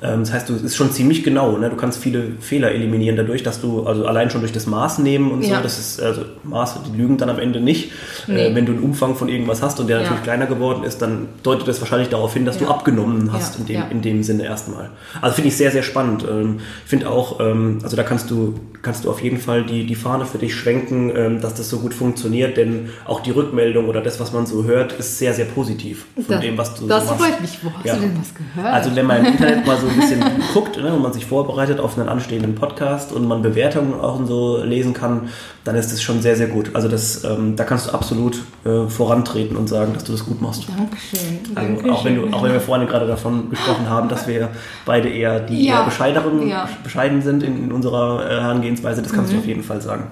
Ähm, 0.00 0.20
das 0.20 0.32
heißt, 0.32 0.48
du 0.48 0.54
ist 0.54 0.76
schon 0.76 0.92
ziemlich 0.92 1.24
genau. 1.24 1.56
Ne? 1.58 1.70
Du 1.70 1.76
kannst 1.76 1.98
viele 1.98 2.32
Fehler 2.40 2.70
eliminieren 2.70 3.16
dadurch, 3.16 3.42
dass 3.42 3.60
du, 3.60 3.82
also 3.84 4.06
allein 4.06 4.30
schon 4.30 4.40
durch 4.42 4.52
das 4.52 4.66
Maß 4.66 4.98
nehmen 4.98 5.32
und 5.32 5.42
so, 5.42 5.50
ja. 5.50 5.60
das 5.60 5.78
ist, 5.78 6.00
also 6.00 6.22
Maße, 6.44 6.80
die 6.86 6.96
lügen 6.96 7.18
dann 7.18 7.30
am 7.30 7.38
Ende 7.38 7.60
nicht. 7.60 7.90
Äh, 8.28 8.32
nee. 8.32 8.46
Äh, 8.46 8.54
wenn 8.54 8.64
du 8.64 8.72
einen 8.72 8.82
Umfang 8.82 9.16
von 9.16 9.28
irgendwas 9.28 9.60
hast 9.60 9.80
und 9.80 9.88
der 9.88 9.96
ja. 9.96 10.02
natürlich 10.04 10.22
kleiner 10.22 10.46
geworden 10.46 10.84
ist, 10.84 11.02
dann 11.02 11.28
deutet 11.42 11.66
das 11.66 11.80
wahrscheinlich 11.80 12.10
darauf 12.10 12.32
hin, 12.32 12.44
dass 12.44 12.60
ja. 12.60 12.66
du 12.66 12.72
abgenommen 12.72 13.32
hast 13.32 13.58
in, 13.58 13.66
dem, 13.66 13.82
in 13.90 14.02
dem 14.02 14.22
Sinne 14.22 14.44
erstmal. 14.44 14.90
Also 15.20 15.34
finde 15.34 15.48
ich 15.48 15.56
sehr, 15.56 15.72
sehr 15.72 15.82
spannend. 15.82 16.24
Ähm, 16.28 16.60
ich 16.84 16.90
finde 16.90 17.10
auch, 17.10 17.40
ähm, 17.40 17.80
also 17.82 17.96
da 17.96 18.04
kannst 18.04 18.30
du, 18.30 18.54
kannst 18.82 19.04
du 19.04 19.10
auf 19.10 19.20
jeden 19.20 19.38
Fall 19.38 19.64
die, 19.64 19.84
die 19.84 19.96
Fahne 19.96 20.26
für 20.26 20.38
dich 20.38 20.54
schwenken, 20.54 21.10
ähm, 21.16 21.40
dass 21.40 21.54
das 21.54 21.68
so 21.68 21.80
gut 21.80 21.92
funktioniert, 21.92 22.56
denn 22.56 22.90
auch 23.04 23.18
die 23.20 23.32
Rückmeldung 23.32 23.88
oder 23.88 24.00
das, 24.00 24.20
was 24.20 24.32
man 24.32 24.46
so 24.46 24.62
hört, 24.62 24.92
ist 24.92 25.18
sehr, 25.18 25.34
sehr 25.34 25.46
positiv 25.46 26.06
von 26.14 26.24
das, 26.28 26.40
dem, 26.40 26.56
was 26.56 26.74
du 26.76 26.86
das 26.86 27.02
so 27.02 27.10
machst. 27.10 27.20
Das 27.20 27.28
freut 27.28 27.40
mich. 27.40 27.58
Wo 27.62 27.72
hast 27.72 27.96
du 27.96 28.00
denn 28.00 28.16
was 28.20 28.34
gehört? 28.34 28.74
Also 28.74 28.94
wenn 28.94 29.06
man 29.06 29.24
im 29.24 29.32
Internet 29.32 29.66
mal 29.66 29.76
so 29.76 29.87
ein 29.88 30.00
bisschen 30.00 30.24
guckt 30.52 30.76
ne, 30.76 30.92
und 30.92 31.02
man 31.02 31.12
sich 31.12 31.26
vorbereitet 31.26 31.80
auf 31.80 31.98
einen 31.98 32.08
anstehenden 32.08 32.54
Podcast 32.54 33.12
und 33.12 33.26
man 33.26 33.42
Bewertungen 33.42 33.94
auch 33.94 34.24
so 34.24 34.62
lesen 34.62 34.94
kann, 34.94 35.28
dann 35.64 35.76
ist 35.76 35.92
das 35.92 36.02
schon 36.02 36.22
sehr, 36.22 36.36
sehr 36.36 36.48
gut. 36.48 36.74
Also 36.74 36.88
das, 36.88 37.24
ähm, 37.24 37.56
da 37.56 37.64
kannst 37.64 37.88
du 37.88 37.92
absolut 37.92 38.42
äh, 38.64 38.88
vorantreten 38.88 39.56
und 39.56 39.68
sagen, 39.68 39.92
dass 39.94 40.04
du 40.04 40.12
das 40.12 40.24
gut 40.24 40.40
machst. 40.40 40.66
Dankeschön. 40.68 41.40
Also 41.54 41.68
Dankeschön. 41.68 41.90
Auch, 41.90 42.04
wenn 42.04 42.16
du, 42.16 42.36
auch 42.36 42.42
wenn 42.42 42.52
wir 42.52 42.60
vorhin 42.60 42.86
gerade 42.86 43.06
davon 43.06 43.50
gesprochen 43.50 43.88
haben, 43.88 44.08
dass 44.08 44.26
wir 44.26 44.48
beide 44.86 45.08
eher 45.08 45.40
die 45.40 45.66
ja. 45.66 45.80
eher 45.80 45.84
bescheideren, 45.84 46.48
ja. 46.48 46.68
bescheiden 46.82 47.22
sind 47.22 47.42
in, 47.42 47.64
in 47.64 47.72
unserer 47.72 48.24
äh, 48.24 48.40
Herangehensweise, 48.40 49.02
das 49.02 49.12
kannst 49.12 49.32
mhm. 49.32 49.36
du 49.36 49.40
auf 49.42 49.46
jeden 49.46 49.62
Fall 49.62 49.80
sagen. 49.80 50.04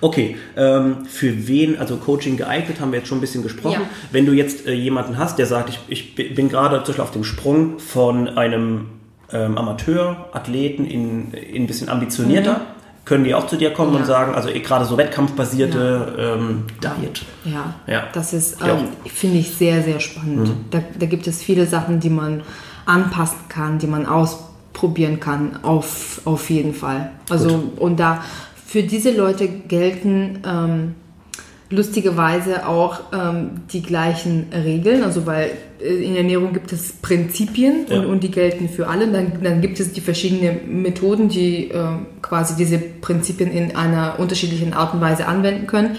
Okay, 0.00 0.36
ähm, 0.56 1.06
für 1.06 1.46
wen, 1.48 1.78
also 1.78 1.96
Coaching 1.96 2.36
geeignet, 2.36 2.80
haben 2.80 2.92
wir 2.92 2.98
jetzt 2.98 3.08
schon 3.08 3.18
ein 3.18 3.22
bisschen 3.22 3.42
gesprochen. 3.42 3.80
Ja. 3.82 3.90
Wenn 4.12 4.26
du 4.26 4.32
jetzt 4.32 4.66
äh, 4.66 4.72
jemanden 4.72 5.18
hast, 5.18 5.38
der 5.38 5.46
sagt, 5.46 5.68
ich, 5.68 5.78
ich 5.88 6.34
bin 6.34 6.48
gerade 6.48 6.76
zum 6.78 6.86
Beispiel 6.86 7.02
auf 7.02 7.10
dem 7.10 7.24
Sprung 7.24 7.78
von 7.78 8.28
einem 8.28 8.86
ähm, 9.32 9.56
Amateur-Athleten 9.56 10.84
in, 10.86 11.32
in 11.32 11.64
ein 11.64 11.66
bisschen 11.66 11.88
ambitionierter, 11.88 12.54
mhm. 12.54 13.04
können 13.04 13.24
die 13.24 13.34
auch 13.34 13.46
zu 13.46 13.56
dir 13.56 13.72
kommen 13.72 13.94
ja. 13.94 14.00
und 14.00 14.06
sagen, 14.06 14.34
also 14.34 14.48
eh, 14.48 14.60
gerade 14.60 14.84
so 14.84 14.96
wettkampfbasierte 14.96 16.14
ja. 16.16 16.34
ähm, 16.34 16.64
Diet. 16.82 17.22
Ja, 17.44 17.74
ja. 17.86 18.04
das 18.12 18.32
ist, 18.32 18.58
ähm, 18.62 18.88
finde 19.06 19.38
ich, 19.38 19.50
sehr, 19.50 19.82
sehr 19.82 20.00
spannend. 20.00 20.48
Mhm. 20.48 20.64
Da, 20.70 20.82
da 20.98 21.06
gibt 21.06 21.26
es 21.26 21.42
viele 21.42 21.66
Sachen, 21.66 22.00
die 22.00 22.10
man 22.10 22.42
anpassen 22.86 23.48
kann, 23.48 23.78
die 23.78 23.86
man 23.86 24.06
ausprobieren 24.06 25.20
kann, 25.20 25.62
auf, 25.62 26.20
auf 26.24 26.50
jeden 26.50 26.74
Fall. 26.74 27.12
Also, 27.28 27.48
Gut. 27.48 27.78
und 27.78 28.00
da 28.00 28.24
für 28.70 28.84
diese 28.84 29.10
Leute 29.10 29.48
gelten 29.48 30.42
ähm, 30.46 30.94
lustigerweise 31.70 32.68
auch 32.68 33.00
ähm, 33.12 33.62
die 33.72 33.82
gleichen 33.82 34.46
Regeln, 34.52 35.02
also 35.02 35.26
weil 35.26 35.50
äh, 35.80 35.88
in 35.88 36.14
Ernährung 36.14 36.52
gibt 36.52 36.72
es 36.72 36.92
Prinzipien 36.92 37.86
ja. 37.88 37.98
und, 37.98 38.06
und, 38.06 38.22
die 38.22 38.30
gelten 38.30 38.68
für 38.68 38.86
alle. 38.86 39.08
Dann, 39.08 39.42
dann 39.42 39.60
gibt 39.60 39.80
es 39.80 39.92
die 39.92 40.00
verschiedenen 40.00 40.82
Methoden, 40.82 41.28
die 41.28 41.72
äh, 41.72 41.84
quasi 42.22 42.54
diese 42.54 42.78
Prinzipien 42.78 43.50
in 43.50 43.74
einer 43.74 44.20
unterschiedlichen 44.20 44.72
Art 44.72 44.94
und 44.94 45.00
Weise 45.00 45.26
anwenden 45.26 45.66
können. 45.66 45.96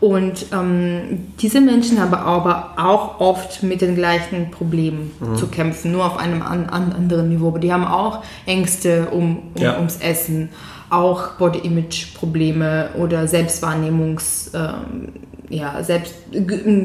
Und 0.00 0.46
ähm, 0.50 1.26
diese 1.40 1.60
Menschen 1.60 2.00
haben 2.00 2.14
aber 2.14 2.72
auch 2.78 3.20
oft 3.20 3.62
mit 3.62 3.82
den 3.82 3.96
gleichen 3.96 4.50
Problemen 4.50 5.10
mhm. 5.20 5.36
zu 5.36 5.48
kämpfen, 5.48 5.92
nur 5.92 6.06
auf 6.06 6.16
einem 6.16 6.40
an, 6.40 6.70
an 6.70 6.92
anderen 6.92 7.28
Niveau. 7.28 7.48
Aber 7.48 7.58
die 7.58 7.70
haben 7.70 7.84
auch 7.84 8.22
Ängste 8.46 9.08
um, 9.10 9.42
um 9.54 9.62
ja. 9.62 9.76
ums 9.76 9.98
Essen 9.98 10.48
auch 10.90 11.32
Body-Image-Probleme 11.32 12.90
oder 12.98 13.26
Selbstwahrnehmungs, 13.26 14.50
ähm, 14.54 15.08
ja, 15.48 15.82
selbst, 15.82 16.14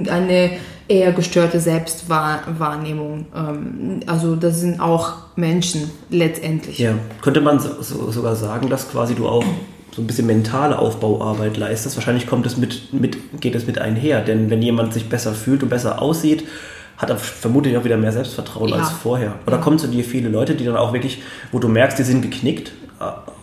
eine 0.10 0.52
eher 0.88 1.12
gestörte 1.14 1.60
Selbstwahrnehmung. 1.60 3.28
Ähm, 3.36 4.00
also 4.08 4.36
das 4.36 4.60
sind 4.60 4.80
auch 4.80 5.14
Menschen 5.36 5.92
letztendlich. 6.10 6.80
Ja, 6.80 6.96
könnte 7.22 7.42
man 7.42 7.60
so, 7.60 7.82
so, 7.82 8.12
sogar 8.12 8.36
sagen, 8.36 8.70
dass 8.70 8.90
quasi 8.90 9.16
du 9.16 9.28
auch 9.28 9.46
so 9.96 10.02
ein 10.02 10.08
bisschen 10.08 10.28
mentale 10.28 10.78
Aufbauarbeit 10.78 11.58
leistest. 11.58 11.96
Wahrscheinlich 11.96 12.28
kommt 12.28 12.46
es 12.46 12.58
mit, 12.58 12.94
mit, 12.94 13.18
geht 13.40 13.56
es 13.56 13.68
mit 13.68 13.80
einher, 13.80 14.22
denn 14.22 14.50
wenn 14.50 14.62
jemand 14.62 14.94
sich 14.94 15.10
besser 15.10 15.34
fühlt 15.34 15.64
und 15.64 15.70
besser 15.70 16.02
aussieht, 16.02 16.44
hat 16.98 17.10
er 17.10 17.18
vermutlich 17.18 17.78
auch 17.78 17.86
wieder 17.86 17.98
mehr 17.98 18.12
Selbstvertrauen 18.12 18.70
ja. 18.70 18.76
als 18.78 18.90
vorher. 18.90 19.36
Oder 19.48 19.60
kommen 19.60 19.80
zu 19.80 19.88
dir 19.88 20.04
viele 20.04 20.28
Leute, 20.28 20.56
die 20.56 20.66
dann 20.66 20.76
auch 20.76 20.92
wirklich, 20.92 21.22
wo 21.52 21.60
du 21.60 21.70
merkst, 21.70 21.98
die 21.98 22.04
sind 22.04 22.22
geknickt 22.22 22.74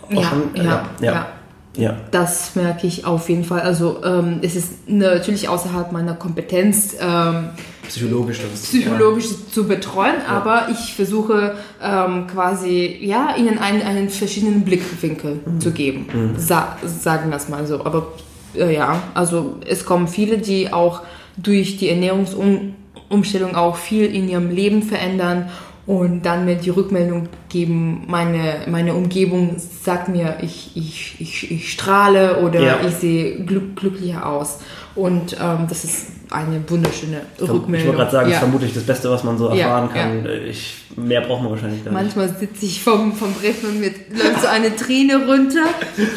ja, 0.09 0.23
schon, 0.23 0.55
ja, 0.55 0.63
ja, 0.63 0.85
ja, 1.01 1.27
ja. 1.75 1.97
Das 2.11 2.55
merke 2.55 2.87
ich 2.87 3.05
auf 3.05 3.29
jeden 3.29 3.43
Fall. 3.43 3.61
Also 3.61 4.03
ähm, 4.03 4.39
es 4.41 4.55
ist 4.55 4.89
natürlich 4.89 5.47
außerhalb 5.47 5.91
meiner 5.91 6.15
Kompetenz, 6.15 6.95
ähm, 6.99 7.49
psychologisch, 7.87 8.41
das 8.41 8.63
psychologisch 8.63 9.27
zu 9.51 9.67
betreuen, 9.67 10.15
aber 10.27 10.67
ich 10.71 10.95
versuche 10.95 11.55
ähm, 11.81 12.27
quasi 12.27 12.97
ja 13.01 13.35
ihnen 13.37 13.59
einen, 13.59 13.81
einen 13.81 14.09
verschiedenen 14.09 14.63
Blickwinkel 14.63 15.39
zu 15.59 15.71
geben, 15.71 16.35
Sa 16.37 16.77
sagen 16.83 17.29
wir 17.29 17.37
es 17.37 17.47
mal 17.49 17.65
so. 17.65 17.85
Aber 17.85 18.07
äh, 18.55 18.73
ja, 18.73 19.01
also 19.13 19.57
es 19.65 19.85
kommen 19.85 20.07
viele, 20.07 20.37
die 20.37 20.73
auch 20.73 21.01
durch 21.37 21.77
die 21.77 21.89
Ernährungsumstellung 21.89 23.55
auch 23.55 23.77
viel 23.77 24.13
in 24.13 24.27
ihrem 24.27 24.49
Leben 24.49 24.83
verändern 24.83 25.49
und 25.87 26.23
dann 26.25 26.43
mir 26.45 26.55
die 26.55 26.69
Rückmeldung 26.69 27.29
geben, 27.49 28.03
meine, 28.07 28.55
meine 28.67 28.93
Umgebung 28.93 29.55
sagt 29.57 30.09
mir, 30.09 30.37
ich, 30.41 30.71
ich, 30.75 31.15
ich, 31.19 31.49
ich 31.49 31.71
strahle 31.71 32.37
oder 32.41 32.59
Ja. 32.59 32.77
ich 32.85 32.93
sehe 32.95 33.43
glück, 33.45 33.75
glücklicher 33.77 34.25
aus. 34.25 34.59
Und 34.95 35.33
ähm, 35.41 35.65
das 35.69 35.85
ist 35.85 36.07
eine 36.29 36.61
wunderschöne 36.67 37.21
Ich 37.37 37.49
Rückmeldung. 37.49 37.87
wollte 37.87 37.97
gerade 37.99 38.11
sagen, 38.11 38.25
das 38.25 38.31
Ja. 38.33 38.37
ist 38.39 38.43
vermutlich 38.43 38.73
das 38.73 38.83
Beste, 38.83 39.09
was 39.09 39.23
man 39.23 39.37
so 39.37 39.49
Ja, 39.53 39.55
erfahren 39.79 39.89
kann. 39.93 40.25
Ich, 40.49 40.75
mehr 40.97 41.21
braucht 41.21 41.43
man 41.43 41.51
wahrscheinlich 41.51 41.85
gar 41.85 41.91
nicht. 41.93 42.01
Manchmal 42.17 42.37
sitze 42.37 42.65
ich 42.65 42.83
vom, 42.83 43.13
vom 43.13 43.31
Brechen 43.33 43.69
und 43.69 43.79
mir 43.79 43.91
läuft 44.11 44.41
so 44.41 44.47
eine 44.47 44.75
Träne 44.75 45.25
runter. 45.25 45.63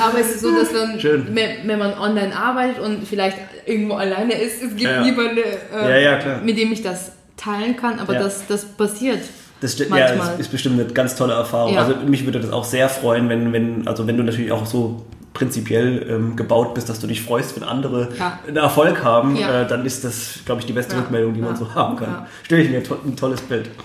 Aber 0.00 0.18
es 0.18 0.30
ist 0.34 0.40
so, 0.40 0.50
dass 0.50 0.72
man, 0.72 0.98
Schön. 0.98 1.28
wenn, 1.32 1.68
wenn 1.68 1.78
man 1.78 1.92
online 1.96 2.34
arbeitet 2.34 2.80
und 2.82 3.06
vielleicht 3.06 3.36
irgendwo 3.66 3.94
alleine 3.94 4.32
ist, 4.32 4.56
es 4.62 4.70
gibt 4.70 4.80
Ja, 4.80 4.94
ja. 4.94 5.02
niemanden, 5.04 5.38
Ja, 5.72 5.88
äh, 5.90 6.04
ja, 6.04 6.40
mit 6.42 6.58
dem 6.58 6.72
ich 6.72 6.82
das 6.82 7.12
teilen 7.36 7.76
kann. 7.76 8.00
Aber 8.00 8.14
Ja. 8.14 8.20
das, 8.24 8.46
das 8.48 8.64
passiert. 8.64 9.20
Das 9.60 9.76
sti- 9.76 9.84
ja, 9.84 9.88
Manchmal. 10.08 10.30
das 10.30 10.40
ist 10.40 10.48
bestimmt 10.50 10.80
eine 10.80 10.90
ganz 10.92 11.16
tolle 11.16 11.34
Erfahrung. 11.34 11.74
Ja. 11.74 11.82
Also 11.82 11.94
mich 12.06 12.24
würde 12.24 12.40
das 12.40 12.50
auch 12.50 12.64
sehr 12.64 12.88
freuen, 12.88 13.28
wenn, 13.28 13.52
wenn, 13.52 13.86
also 13.86 14.06
wenn 14.06 14.16
du 14.16 14.22
natürlich 14.22 14.52
auch 14.52 14.64
so 14.66 15.02
prinzipiell 15.34 16.06
ähm, 16.10 16.34
gebaut 16.34 16.74
bist, 16.74 16.88
dass 16.88 16.98
du 16.98 17.06
dich 17.06 17.22
freust, 17.22 17.54
wenn 17.56 17.62
andere 17.62 18.08
Ja. 18.18 18.38
einen 18.46 18.56
Erfolg 18.56 19.04
haben, 19.04 19.36
Ja. 19.36 19.62
äh, 19.62 19.66
dann 19.68 19.84
ist 19.86 20.02
das, 20.04 20.40
glaube 20.44 20.60
ich, 20.60 20.66
die 20.66 20.72
beste. 20.72 20.96
Rückmeldung, 20.96 21.34
die 21.34 21.40
man 21.40 21.54
so 21.56 21.72
haben 21.74 21.96
kann. 21.96 22.08
Ja. 22.08 22.26
Stelle 22.42 22.62
ich 22.62 22.70
mir 22.70 22.82
to 22.82 22.96
ein 23.04 23.14
tolles 23.16 23.40
Bild. 23.42 23.70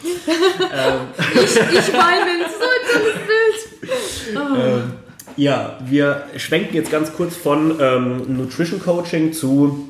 Ich, 1.36 1.56
ich 1.56 1.94
weine 1.94 2.46
so 2.48 2.66
ein 2.66 2.84
tolles 2.92 3.16
Bild. 3.28 4.38
Ähm, 4.58 4.94
ja, 5.38 5.78
wir 5.86 6.24
schwenken 6.38 6.76
jetzt 6.76 6.92
ganz 6.92 7.14
kurz 7.14 7.36
von 7.36 7.76
ähm, 7.80 8.38
Nutrition 8.38 8.82
Coaching 8.82 9.34
zu 9.34 9.90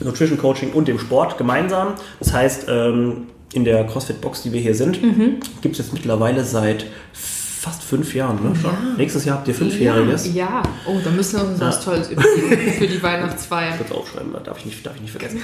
Nutrition 0.00 0.38
Coaching 0.38 0.72
und 0.72 0.86
dem 0.88 0.98
Sport 0.98 1.38
gemeinsam. 1.38 1.94
Das 2.20 2.32
heißt, 2.32 2.66
ähm, 2.68 3.28
in 3.54 3.64
der 3.64 3.84
CrossFit 3.86 4.20
Box, 4.20 4.42
die 4.42 4.52
wir 4.52 4.60
hier 4.60 4.74
sind, 4.74 5.02
Mhm. 5.02 5.36
gibt 5.62 5.78
es 5.78 5.78
jetzt 5.86 5.92
mittlerweile 5.92 6.44
seit 6.44 6.86
fast 7.12 7.82
fünf 7.82 8.14
Jahren. 8.14 8.36
Ne, 8.42 8.54
schon? 8.60 8.72
Nächstes 8.98 9.24
Jahr 9.24 9.38
habt 9.38 9.48
ihr 9.48 9.54
Fünfjähriges. 9.54 10.26
Ja, 10.26 10.32
ja. 10.34 10.62
Oh, 10.86 10.98
da 11.02 11.10
müssen 11.10 11.40
wir 11.40 11.46
uns 11.48 11.60
was 11.60 11.82
Tolles 11.82 12.10
überlegen 12.10 12.72
für 12.78 12.86
die 12.86 13.02
Weihnachtsfeier. 13.02 13.76
kurz 13.78 13.90
aufschreiben, 13.92 14.32
das 14.34 14.42
darf 14.42 14.58
ich 14.58 14.66
nicht, 14.66 14.84
darf 14.84 14.94
ich 14.96 15.00
nicht 15.02 15.12
vergessen. 15.12 15.38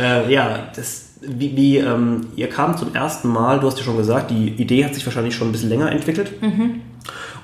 äh, 0.00 0.32
ja, 0.32 0.68
das, 0.74 1.10
wie, 1.20 1.54
wie 1.56 1.76
ähm, 1.78 2.26
ihr 2.34 2.48
kam 2.48 2.76
zum 2.76 2.94
ersten 2.96 3.28
Mal, 3.28 3.60
du 3.60 3.68
hast 3.68 3.78
ja 3.78 3.84
schon 3.84 3.96
gesagt, 3.96 4.32
die 4.32 4.48
Idee 4.48 4.84
hat 4.84 4.94
sich 4.94 5.06
wahrscheinlich 5.06 5.36
schon 5.36 5.48
ein 5.48 5.52
bisschen 5.52 5.68
länger 5.68 5.92
entwickelt. 5.92 6.32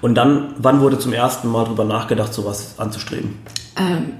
Und 0.01 0.15
dann, 0.17 0.55
wann 0.59 0.81
wurde 0.81 0.99
zum 0.99 1.13
ersten 1.13 1.49
Mal 1.49 1.65
drüber 1.65 1.85
nachgedacht, 1.85 2.35
sowas 2.35 2.75
anzustreben? 2.79 3.37
Ähm, 3.79 4.15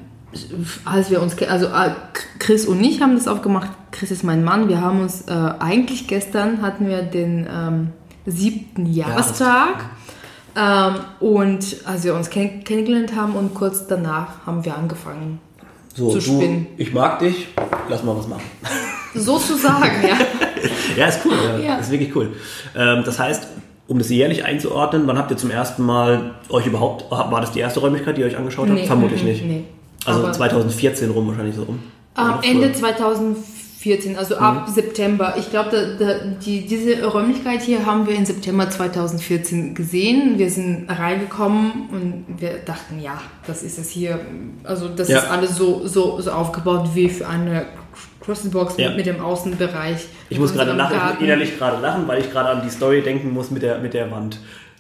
als 0.85 1.11
wir 1.11 1.23
uns, 1.23 1.41
also 1.43 1.67
äh, 1.67 1.91
Chris 2.39 2.67
und 2.67 2.83
ich 2.83 3.01
haben 3.01 3.15
das 3.15 3.29
aufgemacht. 3.29 3.71
Chris 3.91 4.11
ist 4.11 4.25
mein 4.25 4.45
Mann. 4.45 4.69
Wir 4.69 4.81
haben 4.81 5.01
uns 5.01 5.23
äh, 5.23 5.33
eigentlich 5.33 6.07
gestern 6.07 6.63
hatten 6.63 6.87
wir 6.87 7.03
den 7.03 7.49
ähm, 7.51 7.89
siebten 8.27 8.87
Jahrestag. 8.87 9.87
Ähm, 10.57 10.95
und 11.21 11.77
als 11.85 12.05
wir 12.05 12.15
uns 12.15 12.31
kenn 12.31 12.65
kennengelernt 12.65 13.15
haben 13.15 13.35
und 13.35 13.55
kurz 13.55 13.87
danach 13.87 14.47
haben 14.47 14.65
wir 14.65 14.77
angefangen. 14.77 15.41
So, 15.95 16.11
Zu 16.11 16.19
du, 16.19 16.21
spinnen. 16.21 16.67
ich 16.77 16.93
mag 16.93 17.19
dich, 17.21 17.49
lass 17.89 18.03
mal 18.03 18.17
was 18.17 18.29
machen. 18.29 18.43
Sozusagen, 19.15 20.07
ja. 20.07 20.17
Ja, 20.97 21.07
ist 21.07 21.21
cool, 21.25 21.33
ja. 21.33 21.59
Ja. 21.59 21.77
ist 21.77 21.91
wirklich 21.91 22.15
cool. 22.15 22.35
Ähm, 22.77 23.03
das 23.05 23.19
heißt, 23.19 23.47
um 23.89 23.99
das 23.99 24.11
jährlich 24.11 24.45
einzuordnen, 24.45 25.07
wann 25.07 25.17
habt 25.17 25.31
ihr 25.31 25.37
zum 25.37 25.51
ersten 25.51 25.83
Mal 25.83 26.35
euch 26.51 26.67
überhaupt, 26.67 27.11
war 27.11 27.41
das 27.41 27.53
die 27.53 27.61
erste 27.61 27.81
Räumlichkeit, 27.81 28.17
die 28.17 28.21
ihr 28.21 28.27
euch 28.27 28.37
angeschaut 28.37 28.69
habt? 28.69 28.79
Nee, 28.79 28.87
Vermutlich 28.87 29.23
mm, 29.23 29.27
nicht. 29.27 29.45
nee. 29.45 29.65
Also 30.05 30.23
Aber- 30.25 30.33
2014 30.33 31.11
rum 31.11 31.29
wahrscheinlich 31.29 31.57
so 31.57 31.65
rum. 31.65 31.81
Am 32.15 32.39
Oder 32.39 32.49
Ende 32.49 32.63
früher. 32.69 32.73
2014, 32.75 34.17
also 34.19 34.37
ab 34.39 34.69
September. 34.69 35.35
Ich 35.39 35.51
glaube, 35.51 35.97
die, 36.45 36.67
diese 36.67 37.05
Räumlichkeit 37.05 37.63
hier 37.63 37.87
haben 37.87 38.07
wir 38.09 38.15
im 38.17 38.25
September 38.25 38.69
2014 38.69 39.75
gesehen. 39.75 40.39
Wir 40.39 40.51
sind 40.51 40.89
reingekommen 40.89 41.89
und 41.93 42.41
wir 42.41 42.59
dachten, 42.65 43.01
ja, 43.01 43.21
das 43.47 43.63
ist 43.63 43.79
es 43.79 43.89
hier. 43.91 44.19
Also 44.65 44.89
das 44.89 45.09
Ja. 45.09 45.19
ist 45.21 45.31
alles 45.31 45.57
so, 45.57 45.87
so, 45.87 46.21
so 46.21 46.31
aufgebaut 46.33 46.91
wie 46.95 47.09
für 47.09 47.29
eine 47.29 47.67
CrossFit-Box 48.21 48.75
Ja. 48.79 48.89
mit, 48.89 48.99
mit 48.99 49.07
dem 49.07 49.21
Außenbereich. 49.21 50.07
Ich 50.29 50.39
muss 50.41 50.53
gerade 50.53 50.73
lachen, 50.73 50.97
Garten. 50.99 51.25
innerlich 51.25 51.57
gerade 51.57 51.81
lachen, 51.81 52.09
weil 52.09 52.21
ich 52.21 52.31
gerade 52.33 52.49
an 52.51 52.63
die 52.65 52.71
Story 52.71 53.01
denken 53.03 53.33
muss 53.33 53.51
mit 53.53 53.63
der, 53.63 53.79
mit 53.79 53.95
der 53.95 54.11
Wand. 54.11 54.39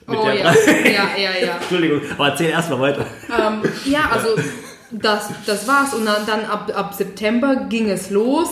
Mit 0.08 0.18
Oh 0.18 0.24
der 0.24 0.34
ja, 0.34 0.44
ja, 0.44 0.92
ja, 1.16 1.46
ja. 1.46 1.56
Entschuldigung, 1.60 2.00
aber 2.16 2.28
erzähl 2.30 2.48
erst 2.50 2.70
mal 2.70 2.80
weiter. 2.80 3.04
Ähm, 3.28 3.60
ja, 3.84 4.08
also 4.10 4.28
das, 4.90 5.28
das 5.46 5.68
war's. 5.68 5.94
Und 5.94 6.06
dann, 6.06 6.26
dann 6.26 6.44
ab, 6.44 6.72
ab 6.74 6.94
September 6.94 7.66
ging 7.68 7.88
es 7.90 8.10
los, 8.10 8.48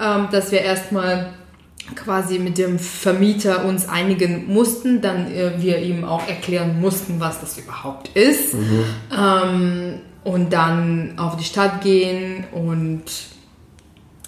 ähm, 0.00 0.28
dass 0.30 0.52
wir 0.52 0.60
erstmal 0.60 1.32
quasi 1.94 2.38
mit 2.38 2.58
dem 2.58 2.78
Vermieter 2.78 3.64
uns 3.64 3.88
einigen 3.88 4.52
mussten, 4.52 5.00
dann 5.00 5.30
äh, 5.30 5.52
wir 5.58 5.78
ihm 5.78 6.04
auch 6.04 6.26
erklären 6.26 6.80
mussten, 6.80 7.20
was 7.20 7.40
das 7.40 7.58
überhaupt 7.58 8.08
ist. 8.16 8.54
Ähm, 9.16 10.00
und 10.24 10.52
dann 10.52 11.14
auf 11.18 11.36
die 11.36 11.44
Stadt 11.44 11.82
gehen 11.82 12.44
und 12.52 13.04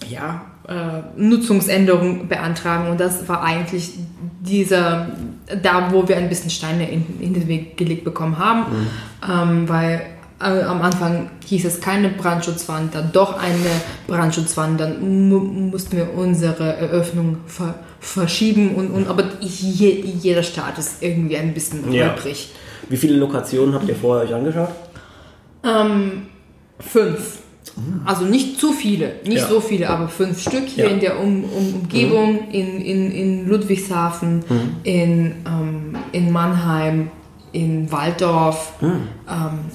ja, 0.09 0.43
äh, 0.69 1.03
Nutzungsänderung 1.17 2.29
beantragen. 2.29 2.89
Und 2.91 3.01
das 3.01 3.29
war 3.29 3.43
eigentlich 3.43 3.95
dieser, 4.41 5.09
da 5.63 5.91
wo 5.91 6.07
wir 6.07 6.17
ein 6.17 6.29
bisschen 6.29 6.51
Steine 6.51 6.89
in, 6.89 7.21
in 7.21 7.35
den 7.35 7.49
Weg 7.49 7.77
gelegt 7.77 8.05
bekommen 8.05 8.39
haben, 8.39 8.67
ähm, 9.29 9.69
weil 9.69 10.07
am 10.39 10.83
Anfang 10.83 11.31
hieß 11.47 11.65
es 11.65 11.81
keine 11.81 12.11
Brandschutzwand, 12.11 12.95
dann 12.95 13.11
doch 13.13 13.37
eine 13.39 13.71
Brandschutzwand, 14.07 14.81
dann 14.81 15.29
mu 15.29 15.39
mussten 15.41 15.97
wir 15.97 16.15
unsere 16.15 16.77
Eröffnung 16.77 17.39
ver 17.47 17.75
verschieben 18.01 18.77
und, 18.77 18.91
und 18.93 19.09
aber 19.09 19.25
je, 19.41 19.91
jeder 20.23 20.45
Start 20.45 20.79
ist 20.79 21.03
irgendwie 21.03 21.37
ein 21.37 21.53
bisschen 21.53 21.93
Ja. 21.93 22.11
holprig. 22.11 22.51
Wie 22.89 22.97
viele 22.97 23.17
Lokationen 23.17 23.75
habt 23.75 23.89
ihr 23.89 23.97
vorher 23.97 24.25
euch 24.29 24.33
angeschaut? 24.35 24.69
Ähm, 25.65 26.27
fünf. 26.79 27.39
Also 28.05 28.25
nicht 28.25 28.59
zu 28.61 28.73
viele, 28.73 29.15
nicht 29.25 29.39
Ja. 29.39 29.49
so 29.49 29.61
viele, 29.61 29.89
aber 29.91 30.09
fünf 30.09 30.41
Stück 30.41 30.67
hier 30.67 30.85
Ja. 30.87 30.91
in 30.91 31.01
der 31.01 31.21
um, 31.21 31.45
um, 31.45 31.75
Umgebung, 31.83 32.49
in, 32.53 32.81
in, 32.81 33.11
in 33.13 33.49
Ludwigshafen, 33.49 34.45
in, 34.85 35.35
ähm, 35.47 35.97
in 36.13 36.31
Mannheim, 36.33 37.11
in 37.53 37.91
Waldorf 37.91 38.73
ähm, 38.83 39.09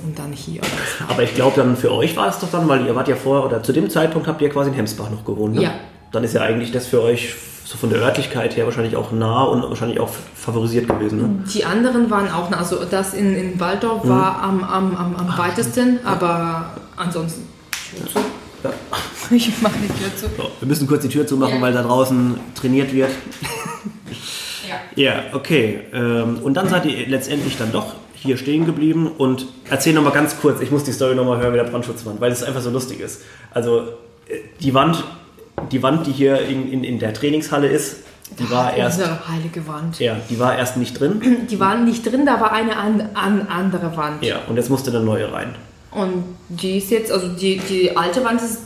und 0.04 0.18
dann 0.18 0.32
hier. 0.32 0.62
Aber 1.08 1.24
ich 1.24 1.34
glaube 1.36 1.54
dann 1.56 1.76
für 1.76 1.92
euch 1.92 2.16
war 2.16 2.28
es 2.28 2.40
doch 2.40 2.52
dann, 2.52 2.68
weil 2.68 2.86
ihr 2.86 2.96
wart 2.96 3.08
ja 3.08 3.16
vorher, 3.16 3.46
oder 3.46 3.64
zu 3.64 3.74
dem 3.74 3.90
Zeitpunkt 3.90 4.28
habt 4.28 4.42
ihr 4.42 4.50
quasi 4.50 4.70
in 4.70 4.76
Hemsbach 4.76 5.10
noch 5.10 5.26
gewohnt. 5.26 5.56
Ne? 5.56 5.64
Ja. 5.64 5.72
Dann 6.12 6.24
ist 6.24 6.34
ja 6.34 6.42
eigentlich 6.42 6.72
das 6.72 6.86
für 6.88 7.02
euch 7.02 7.36
so 7.66 7.78
von 7.78 7.90
der 7.90 8.00
Örtlichkeit 8.00 8.56
her 8.56 8.66
wahrscheinlich 8.66 8.96
auch 8.96 9.12
nah 9.12 9.44
und 9.44 9.64
wahrscheinlich 9.64 10.00
auch 10.00 10.10
favorisiert 10.36 10.88
gewesen. 10.88 11.22
Ne? 11.22 11.44
Die 11.54 11.66
anderen 11.66 12.10
waren 12.10 12.30
auch, 12.30 12.50
nah. 12.50 12.58
also 12.58 12.84
das 12.84 13.14
in, 13.14 13.36
in 13.36 13.60
Waldorf 13.60 14.08
war 14.08 14.42
am, 14.42 14.64
am, 14.64 14.96
am, 14.96 15.16
am 15.16 15.38
weitesten, 15.38 16.00
aber 16.04 16.74
ansonsten 16.98 17.48
zu. 18.12 18.20
Ja. 18.64 18.72
Ich 19.30 19.62
mache 19.62 19.76
die 19.82 19.88
Tür 19.88 20.16
zu. 20.18 20.26
So, 20.36 20.52
wir 20.60 20.68
müssen 20.68 20.86
kurz 20.86 21.02
die 21.02 21.10
Tür 21.10 21.26
zumachen, 21.26 21.56
Ja. 21.56 21.62
weil 21.62 21.74
da 21.74 21.82
draußen 21.82 22.38
trainiert 22.56 22.94
wird. 22.94 23.10
Ja. 24.96 25.24
Okay. 25.34 25.80
Ähm, 25.94 26.40
und 26.44 26.54
dann 26.56 26.68
seid 26.70 26.86
ihr 26.86 27.08
letztendlich 27.08 27.58
dann 27.58 27.72
doch 27.72 27.94
hier 28.16 28.38
stehen 28.38 28.66
geblieben 28.66 29.12
und 29.18 29.48
erzähl 29.70 29.94
nochmal 29.94 30.14
ganz 30.14 30.40
kurz, 30.40 30.62
ich 30.62 30.72
muss 30.72 30.84
die 30.86 30.94
Story 30.94 31.14
nochmal 31.16 31.40
hören 31.40 31.52
mit 31.52 31.60
der 31.60 31.70
Brandschutzwand, 31.70 32.22
weil 32.22 32.32
es 32.32 32.42
einfach 32.44 32.62
so 32.62 32.70
lustig 32.70 33.00
ist. 33.02 33.22
Also 33.52 33.80
äh, 34.28 34.38
die 34.62 34.74
Wand, 34.74 35.04
die 35.72 35.84
Wand, 35.84 36.08
die 36.08 36.12
hier 36.12 36.40
in, 36.42 36.72
in, 36.72 36.84
in 36.84 37.00
der 37.00 37.14
Trainingshalle 37.14 37.68
ist, 37.68 37.98
die 38.40 38.50
war 38.50 38.74
erst, 38.76 39.00
Unsere 39.00 39.28
heilige 39.28 39.68
Wand. 39.68 40.00
ja, 40.00 40.16
die 40.30 40.40
war 40.40 40.58
erst 40.58 40.78
nicht 40.78 41.00
drin. 41.00 41.22
Die 41.52 41.60
waren 41.60 41.86
nicht 41.86 42.04
drin, 42.10 42.26
da 42.26 42.40
war 42.42 42.52
eine 42.52 42.78
an, 42.78 43.10
an, 43.14 43.48
andere 43.48 43.96
Wand. 43.96 44.24
Ja, 44.24 44.38
und 44.48 44.56
jetzt 44.56 44.70
musste 44.72 44.90
eine 44.90 45.02
neue 45.02 45.32
rein. 45.32 45.54
Und 45.92 46.24
die 46.50 46.78
ist 46.78 46.90
jetzt, 46.90 47.12
also 47.12 47.28
die, 47.28 47.58
die 47.70 47.96
alte 47.96 48.24
Wand 48.24 48.42
ist 48.42 48.62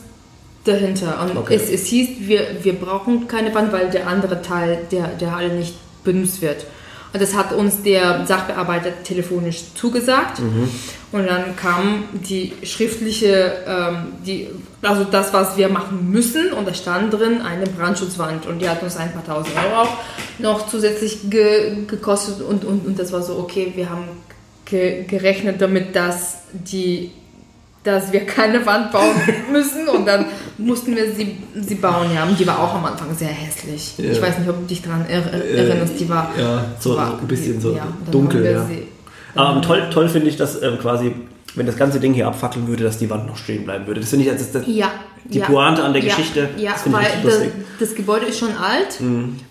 dahinter. 0.63 1.19
Und 1.21 1.35
Okay. 1.37 1.55
es, 1.55 1.69
es 1.69 1.85
hieß, 1.87 2.09
wir, 2.27 2.41
wir 2.63 2.73
brauchen 2.73 3.27
keine 3.27 3.53
Wand, 3.55 3.73
weil 3.73 3.89
der 3.89 4.07
andere 4.07 4.41
Teil 4.41 4.79
der, 4.91 5.07
der 5.07 5.35
Halle 5.35 5.49
nicht 5.53 5.73
benutzt 6.07 6.41
wird. 6.41 6.65
Und 7.13 7.21
das 7.21 7.35
hat 7.35 7.53
uns 7.53 7.83
der 7.83 8.25
Sachbearbeiter 8.25 9.03
telefonisch 9.03 9.73
zugesagt. 9.75 10.39
Und 11.11 11.25
dann 11.25 11.55
kam 11.55 12.03
die 12.11 12.53
schriftliche, 12.63 13.53
ähm, 13.65 14.13
die, 14.25 14.49
also 14.81 15.05
das, 15.05 15.31
was 15.33 15.57
wir 15.57 15.69
machen 15.69 16.11
müssen. 16.11 16.51
Und 16.51 16.67
da 16.67 16.73
stand 16.73 17.13
drin 17.13 17.41
eine 17.41 17.65
Brandschutzwand. 17.65 18.45
Und 18.45 18.61
die 18.61 18.69
hat 18.69 18.83
uns 18.83 18.97
ein 18.97 19.13
paar 19.13 19.25
tausend 19.25 19.55
Euro 19.55 19.83
auch 19.83 19.97
noch 20.39 20.67
zusätzlich 20.67 21.29
ge, 21.29 21.85
gekostet. 21.87 22.41
Und, 22.41 22.65
und, 22.65 22.85
und 22.85 22.99
das 22.99 23.13
war 23.13 23.21
so, 23.21 23.37
okay, 23.37 23.71
wir 23.75 23.89
haben 23.89 24.09
ge, 24.65 25.05
gerechnet 25.05 25.61
damit, 25.61 25.95
dass 25.95 26.39
die 26.51 27.11
dass 27.83 28.11
wir 28.11 28.25
keine 28.25 28.65
Wand 28.65 28.91
bauen 28.91 29.15
müssen 29.51 29.87
und 29.87 30.05
dann 30.05 30.25
mussten 30.57 30.95
wir 30.95 31.13
sie, 31.13 31.37
sie 31.55 31.75
bauen, 31.75 32.07
ja. 32.13 32.23
Und 32.25 32.37
die 32.39 32.45
war 32.45 32.59
auch 32.59 32.75
am 32.75 32.85
Anfang 32.85 33.15
sehr 33.15 33.29
hässlich. 33.29 33.93
Ja. 33.97 34.11
Ich 34.11 34.21
weiß 34.21 34.39
nicht, 34.39 34.49
ob 34.49 34.59
du 34.59 34.65
dich 34.65 34.81
daran 34.81 35.05
er, 35.07 35.21
erinnerst. 35.33 35.99
Die 35.99 36.09
war, 36.09 36.31
ja, 36.37 36.65
so 36.79 36.97
war, 36.97 37.17
ein 37.21 37.27
bisschen 37.27 37.61
so 37.61 37.73
ja, 37.75 37.87
dunkel. 38.11 38.43
Ja. 38.45 38.65
sie- 38.65 38.87
Aber 39.35 39.61
toll, 39.61 39.83
toll 39.93 40.09
finde 40.09 40.27
ich, 40.29 40.35
dass 40.37 40.61
ähm, 40.61 40.77
quasi, 40.79 41.13
wenn 41.55 41.65
das 41.65 41.77
ganze 41.77 41.99
Ding 41.99 42.13
hier 42.13 42.27
abfackeln 42.27 42.67
würde, 42.67 42.83
dass 42.83 42.97
die 42.97 43.09
Wand 43.09 43.25
noch 43.27 43.37
stehen 43.37 43.63
bleiben 43.65 43.87
würde. 43.87 43.99
Das 44.01 44.09
finde 44.09 44.25
ich, 44.25 44.31
das 44.31 44.41
ist 44.41 44.53
das, 44.55 44.63
Ja. 44.67 44.91
die 45.25 45.39
ja, 45.39 45.45
Pointe 45.45 45.83
an 45.83 45.93
der 45.93 46.03
ja, 46.03 46.09
Geschichte. 46.15 46.49
Ja, 46.57 46.73
das 46.73 46.91
weil 46.93 47.05
das, 47.23 47.23
lustig. 47.23 47.51
Mhm. 47.57 47.63
das 47.79 47.95
Gebäude 47.95 48.25
ist 48.27 48.39
schon 48.39 48.55
alt 48.55 48.99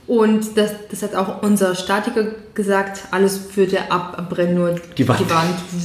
und 0.06 0.56
das, 0.56 0.70
das 0.90 1.02
hat 1.02 1.14
auch 1.14 1.42
unser 1.42 1.74
Statiker 1.74 2.26
gesagt, 2.54 3.02
alles 3.10 3.40
würde 3.56 3.90
abbrennen, 3.90 4.54
nur 4.54 4.76
Die 4.96 5.06
Wand. 5.08 5.20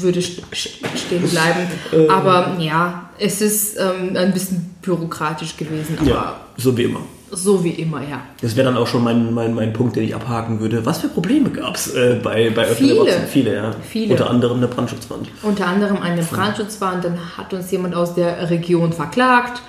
würde 0.02 0.20
st- 0.20 0.42
st- 0.54 0.98
stehen 0.98 1.28
bleiben. 1.28 1.68
Ähm. 1.94 2.10
Aber 2.10 2.56
ja, 2.60 3.10
es 3.20 3.42
ist 3.42 3.78
ähm, 3.78 4.16
ein 4.16 4.32
bisschen 4.34 4.76
bürokratisch 4.82 5.58
gewesen, 5.58 5.98
Ja, 6.06 6.36
so 6.58 6.78
wie 6.78 6.84
immer. 6.84 7.02
So 7.32 7.64
wie 7.64 7.72
immer, 7.72 8.02
ja. 8.02 8.22
Das 8.42 8.56
wäre 8.56 8.66
dann 8.66 8.78
auch 8.78 8.88
schon 8.88 9.04
mein, 9.04 9.34
mein, 9.34 9.54
mein 9.54 9.74
Punkt, 9.74 9.96
den 9.96 10.04
ich 10.04 10.14
abhaken 10.14 10.60
würde. 10.60 10.86
Was 10.86 11.00
für 11.00 11.08
Probleme 11.08 11.50
gab 11.50 11.76
es 11.76 11.94
äh, 11.94 12.20
bei, 12.22 12.50
bei 12.50 12.66
öffentlichen 12.66 13.06
Viele. 13.06 13.28
Viele, 13.28 13.56
ja. 13.56 13.72
Viele. 13.82 14.12
Unter 14.12 14.30
anderem 14.30 14.58
eine 14.58 14.68
Brandschutzwand. 14.68 15.30
Unter 15.42 15.68
anderem 15.68 16.02
eine 16.02 16.24
Brandschutzwand, 16.24 17.06
dann 17.06 17.18
hat 17.38 17.54
uns 17.54 17.72
jemand 17.72 17.96
aus 17.96 18.14
der 18.16 18.50
Region 18.50 18.92
verklagt. 18.94 19.62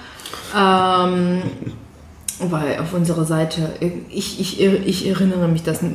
Ähm, 0.58 1.42
weil 2.40 2.78
auf 2.80 2.92
unserer 2.92 3.24
Seite, 3.24 3.70
ich, 4.08 4.40
ich, 4.40 4.60
ich 4.60 5.06
erinnere 5.08 5.46
mich 5.48 5.62
das, 5.62 5.82
äh, 5.82 5.86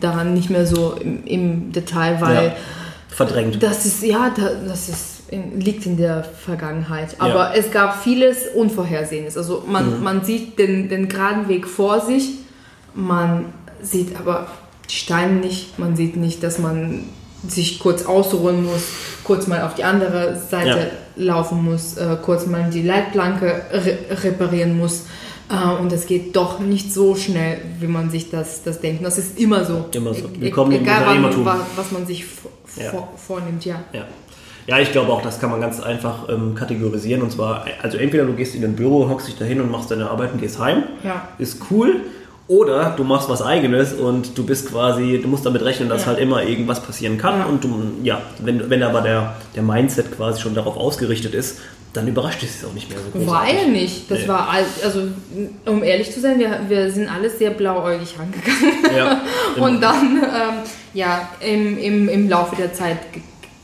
daran 0.00 0.34
nicht 0.34 0.50
mehr 0.50 0.66
so 0.66 0.94
im, 1.00 1.24
im 1.24 1.72
Detail, 1.72 2.20
weil 2.20 2.46
Ja. 2.46 2.52
Verdrängt. 3.08 3.62
das 3.62 3.86
ist, 3.86 4.02
ja, 4.02 4.30
da, 4.36 4.50
das 4.68 4.88
ist, 4.88 5.13
in, 5.28 5.60
liegt 5.60 5.86
in 5.86 5.96
der 5.96 6.24
Vergangenheit. 6.24 7.16
Aber 7.20 7.34
Ja. 7.34 7.48
Mhm. 7.50 7.58
es 7.60 7.70
gab 7.70 8.02
vieles 8.02 8.46
Unvorhersehenes. 8.54 9.36
Also 9.36 9.64
man, 9.66 10.02
man 10.02 10.24
sieht 10.24 10.58
den, 10.58 10.88
den 10.88 11.08
geraden 11.08 11.48
Weg 11.48 11.66
vor 11.66 12.00
sich, 12.00 12.30
man 12.94 13.46
sieht 13.82 14.16
aber 14.18 14.46
die 14.90 14.94
Steine 14.94 15.34
nicht, 15.34 15.78
man 15.78 15.96
sieht 15.96 16.16
nicht, 16.16 16.42
dass 16.42 16.58
man 16.58 17.04
sich 17.46 17.78
kurz 17.78 18.06
ausruhen 18.06 18.64
muss, 18.64 18.82
kurz 19.24 19.46
mal 19.46 19.62
auf 19.62 19.74
die 19.74 19.84
andere 19.84 20.40
Seite 20.50 20.90
laufen 21.16 21.62
muss, 21.64 21.96
äh, 21.96 22.16
kurz 22.22 22.46
mal 22.46 22.70
die 22.70 22.82
Leitplanke 22.82 23.62
re 23.72 23.98
reparieren 24.22 24.78
muss. 24.78 25.04
Äh, 25.50 25.80
und 25.80 25.92
es 25.92 26.06
geht 26.06 26.34
doch 26.36 26.58
nicht 26.58 26.92
so 26.92 27.14
schnell, 27.14 27.58
wie 27.80 27.86
man 27.86 28.08
sich 28.10 28.30
das, 28.30 28.62
das 28.62 28.80
denkt. 28.80 29.04
Das 29.04 29.18
ist 29.18 29.38
immer 29.38 29.64
so. 29.64 29.84
Immer 29.92 30.14
so. 30.14 30.26
E- 30.26 30.40
Willkommen 30.40 30.72
im 30.72 30.82
egal, 30.82 31.02
wann, 31.06 31.60
was 31.76 31.92
man 31.92 32.06
sich 32.06 32.24
Ja. 32.76 32.90
vor, 32.90 33.12
vornimmt, 33.16 33.64
ja. 33.66 33.82
Ja. 33.92 34.06
Ja, 34.66 34.78
ich 34.78 34.92
glaube 34.92 35.12
auch, 35.12 35.20
das 35.22 35.40
kann 35.40 35.50
man 35.50 35.60
ganz 35.60 35.80
einfach 35.80 36.28
ähm, 36.28 36.54
kategorisieren. 36.54 37.22
Und 37.22 37.30
zwar, 37.32 37.66
also 37.82 37.98
entweder 37.98 38.24
du 38.24 38.32
gehst 38.32 38.54
in 38.54 38.64
ein 38.64 38.74
Büro, 38.76 39.08
hockst 39.08 39.28
dich 39.28 39.36
dahin 39.36 39.60
und 39.60 39.70
machst 39.70 39.90
deine 39.90 40.08
Arbeit 40.10 40.32
und 40.32 40.40
gehst 40.40 40.58
heim. 40.58 40.84
Ja. 41.02 41.28
Ist 41.38 41.60
cool. 41.70 41.96
Oder 42.46 42.92
du 42.96 43.04
machst 43.04 43.28
was 43.30 43.40
eigenes 43.40 43.94
und 43.94 44.36
du 44.36 44.44
bist 44.44 44.68
quasi, 44.70 45.18
du 45.22 45.28
musst 45.28 45.46
damit 45.46 45.62
rechnen, 45.64 45.88
dass 45.88 46.02
Ja. 46.02 46.08
halt 46.08 46.18
immer 46.18 46.42
irgendwas 46.42 46.80
passieren 46.82 47.16
kann. 47.16 47.38
Ja. 47.40 47.44
Und 47.46 47.64
du, 47.64 47.70
ja, 48.02 48.20
wenn, 48.40 48.68
wenn 48.68 48.82
aber 48.82 49.00
der, 49.00 49.36
der 49.56 49.62
Mindset 49.62 50.14
quasi 50.14 50.40
schon 50.42 50.54
darauf 50.54 50.76
ausgerichtet 50.76 51.32
ist, 51.34 51.58
dann 51.94 52.08
überrascht 52.08 52.42
dich 52.42 52.50
es 52.50 52.64
auch 52.64 52.72
nicht 52.74 52.90
mehr 52.90 52.98
so 52.98 53.18
großartig. 53.18 53.54
War 53.54 53.62
ja 53.62 53.68
nicht. 53.68 54.10
Das 54.10 54.18
Nee. 54.22 54.28
war, 54.28 54.48
also 54.50 55.02
um 55.64 55.82
ehrlich 55.82 56.12
zu 56.12 56.20
sein, 56.20 56.38
wir, 56.40 56.58
wir 56.68 56.90
sind 56.90 57.08
alles 57.08 57.38
sehr 57.38 57.50
blauäugig 57.50 58.14
rangegangen. 58.18 58.96
Ja, 58.96 59.22
Und 59.62 59.80
dann, 59.80 60.16
ähm, 60.22 60.54
ja, 60.92 61.28
im, 61.40 61.78
im, 61.78 62.08
im 62.08 62.28
Laufe 62.28 62.56
der 62.56 62.74
Zeit 62.74 62.98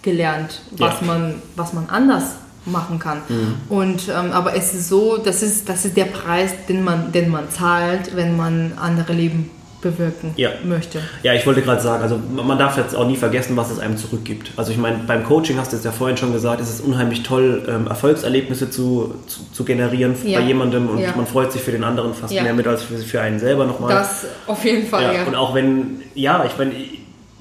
gelernt, 0.03 0.63
was, 0.73 1.01
Ja. 1.01 1.07
man, 1.07 1.35
was 1.57 1.73
man 1.73 1.89
anders 1.89 2.25
machen 2.67 2.99
kann. 2.99 3.19
Mhm. 3.29 3.55
Und, 3.69 4.09
ähm, 4.09 4.33
aber 4.33 4.55
es 4.55 4.75
ist 4.75 4.89
so, 4.89 5.17
das 5.17 5.43
ist, 5.43 5.69
das 5.69 5.85
ist 5.85 5.97
der 5.97 6.05
Preis, 6.07 6.51
den 6.69 6.85
man, 6.85 7.11
den 7.13 7.31
man 7.31 7.51
zahlt, 7.51 8.15
wenn 8.17 8.37
man 8.37 8.73
andere 8.81 9.13
Leben 9.15 9.51
bewirken 9.81 10.35
Ja. 10.37 10.51
möchte. 10.63 11.01
Ja, 11.23 11.33
ich 11.33 11.47
wollte 11.47 11.63
gerade 11.63 11.81
sagen, 11.81 12.03
also 12.03 12.21
man 12.37 12.59
darf 12.59 12.77
jetzt 12.77 12.95
auch 12.95 13.07
nie 13.07 13.17
vergessen, 13.17 13.57
was 13.57 13.71
es 13.71 13.79
einem 13.79 13.97
zurückgibt. 13.97 14.53
Also 14.57 14.73
ich 14.73 14.77
meine, 14.79 14.99
beim 15.07 15.25
Coaching 15.25 15.57
hast 15.59 15.73
du 15.73 15.79
es 15.79 15.85
ja 15.85 15.91
vorhin 15.91 16.19
schon 16.19 16.35
gesagt, 16.35 16.61
es 16.61 16.69
ist 16.69 16.83
unheimlich 16.83 17.23
toll, 17.23 17.63
ähm, 17.67 17.87
Erfolgserlebnisse 17.87 18.69
zu, 18.71 19.15
zu, 19.27 19.41
zu 19.55 19.65
generieren 19.65 20.15
Ja. 20.25 20.41
bei 20.41 20.45
jemandem 20.47 20.87
und 20.91 20.99
Ja. 20.99 21.15
man 21.17 21.27
freut 21.27 21.51
sich 21.51 21.63
für 21.63 21.73
den 21.73 21.83
anderen 21.83 22.13
fast 22.13 22.35
mehr 22.35 22.53
mit 22.53 22.67
als 22.67 22.83
für, 22.83 22.99
für 22.99 23.23
einen 23.23 23.39
selber 23.39 23.65
nochmal. 23.65 23.89
Das 23.95 24.27
auf 24.47 24.63
jeden 24.67 24.87
Fall, 24.87 25.03
ja. 25.03 25.13
ja. 25.15 25.25
Und 25.25 25.35
auch 25.35 25.55
wenn, 25.55 26.03
ja, 26.15 26.45
ich 26.45 26.59
meine, 26.59 26.73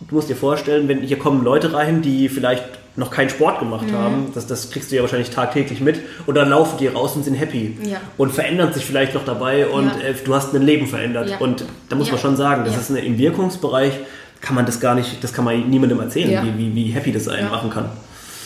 du 0.10 0.16
musst 0.16 0.30
dir 0.30 0.36
vorstellen, 0.36 0.88
wenn 0.88 1.02
hier 1.02 1.18
kommen 1.20 1.44
Leute 1.44 1.74
rein, 1.74 2.02
die 2.02 2.30
vielleicht 2.30 2.64
noch 2.96 3.12
keinen 3.12 3.30
Sport 3.30 3.60
gemacht 3.60 3.88
Mhm. 3.92 3.96
haben, 3.96 4.26
das, 4.34 4.46
das 4.48 4.72
kriegst 4.72 4.92
du 4.92 4.96
ja 4.96 5.02
wahrscheinlich 5.04 5.30
tagtäglich 5.30 5.80
mit 5.80 6.00
und 6.26 6.36
dann 6.36 6.50
laufen 6.50 6.78
die 6.80 6.88
raus 6.88 7.16
und 7.16 7.24
sind 7.24 7.36
happy 7.36 7.78
Ja. 7.84 7.98
und 8.18 8.34
verändern 8.34 8.74
sich 8.74 8.84
vielleicht 8.86 9.14
noch 9.14 9.24
dabei 9.24 9.68
und 9.68 9.86
Ja. 9.86 10.10
äh, 10.10 10.14
du 10.26 10.36
hast 10.36 10.54
ein 10.54 10.64
Leben 10.64 10.88
verändert 10.88 11.30
Ja. 11.30 11.38
und 11.38 11.64
da 11.88 11.96
muss 11.96 12.12
man 12.12 12.20
schon 12.20 12.36
sagen, 12.36 12.64
das 12.66 12.76
ist 12.78 12.90
eine, 12.90 13.00
im 13.00 13.18
Wirkungsbereich 13.18 13.94
kann 14.42 14.56
man 14.56 14.66
das 14.66 14.80
gar 14.80 14.96
nicht, 14.96 15.24
das 15.24 15.32
kann 15.34 15.46
man 15.46 15.70
niemandem 15.70 16.00
erzählen, 16.00 16.46
wie, 16.46 16.58
wie, 16.58 16.76
wie 16.76 16.92
happy 16.92 17.12
das 17.12 17.28
einen 17.28 17.50
machen 17.50 17.70
kann. 17.70 17.86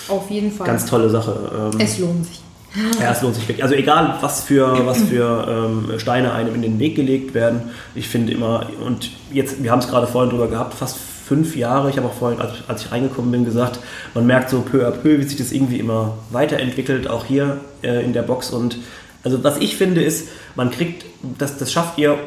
Auf 0.09 0.29
jeden 0.29 0.51
Fall. 0.51 0.67
Ganz 0.67 0.85
tolle 0.85 1.09
Sache. 1.09 1.69
Ähm, 1.73 1.79
es 1.79 1.97
lohnt 1.99 2.25
sich. 2.25 2.41
ja, 2.99 3.11
es 3.11 3.21
lohnt 3.21 3.35
sich 3.35 3.47
wirklich. 3.47 3.63
Also 3.63 3.75
egal, 3.75 4.17
was 4.21 4.41
für, 4.41 4.85
was 4.85 5.01
für 5.03 5.47
ähm, 5.47 5.99
Steine 5.99 6.33
einem 6.33 6.53
in 6.55 6.61
den 6.63 6.79
Weg 6.79 6.95
gelegt 6.95 7.33
werden. 7.33 7.61
Ich 7.95 8.07
finde 8.07 8.33
immer, 8.33 8.65
und 8.85 9.11
jetzt, 9.31 9.63
wir 9.63 9.71
haben 9.71 9.79
es 9.79 9.87
gerade 9.87 10.07
vorhin 10.07 10.31
drüber 10.31 10.47
gehabt, 10.47 10.73
fast 10.73 10.97
fünf 11.25 11.55
Jahre, 11.55 11.89
ich 11.89 11.97
habe 11.97 12.07
auch 12.07 12.13
vorhin, 12.13 12.39
als, 12.39 12.53
als 12.67 12.85
ich 12.85 12.91
reingekommen 12.91 13.31
bin, 13.31 13.45
gesagt, 13.45 13.79
man 14.13 14.25
merkt 14.25 14.49
so 14.49 14.61
peu 14.61 14.87
à 14.87 14.91
peu, 14.91 15.19
wie 15.19 15.23
sich 15.23 15.37
das 15.37 15.51
irgendwie 15.51 15.79
immer 15.79 16.17
weiterentwickelt, 16.31 17.07
auch 17.07 17.25
hier 17.25 17.61
äh, 17.81 18.03
in 18.03 18.13
der 18.13 18.23
Box. 18.23 18.51
Und 18.51 18.77
also 19.23 19.43
was 19.43 19.57
ich 19.57 19.77
finde 19.77 20.03
ist, 20.03 20.29
man 20.55 20.71
kriegt, 20.71 21.05
das, 21.37 21.57
das 21.57 21.71
schafft 21.71 21.97
ihr, 21.97 22.17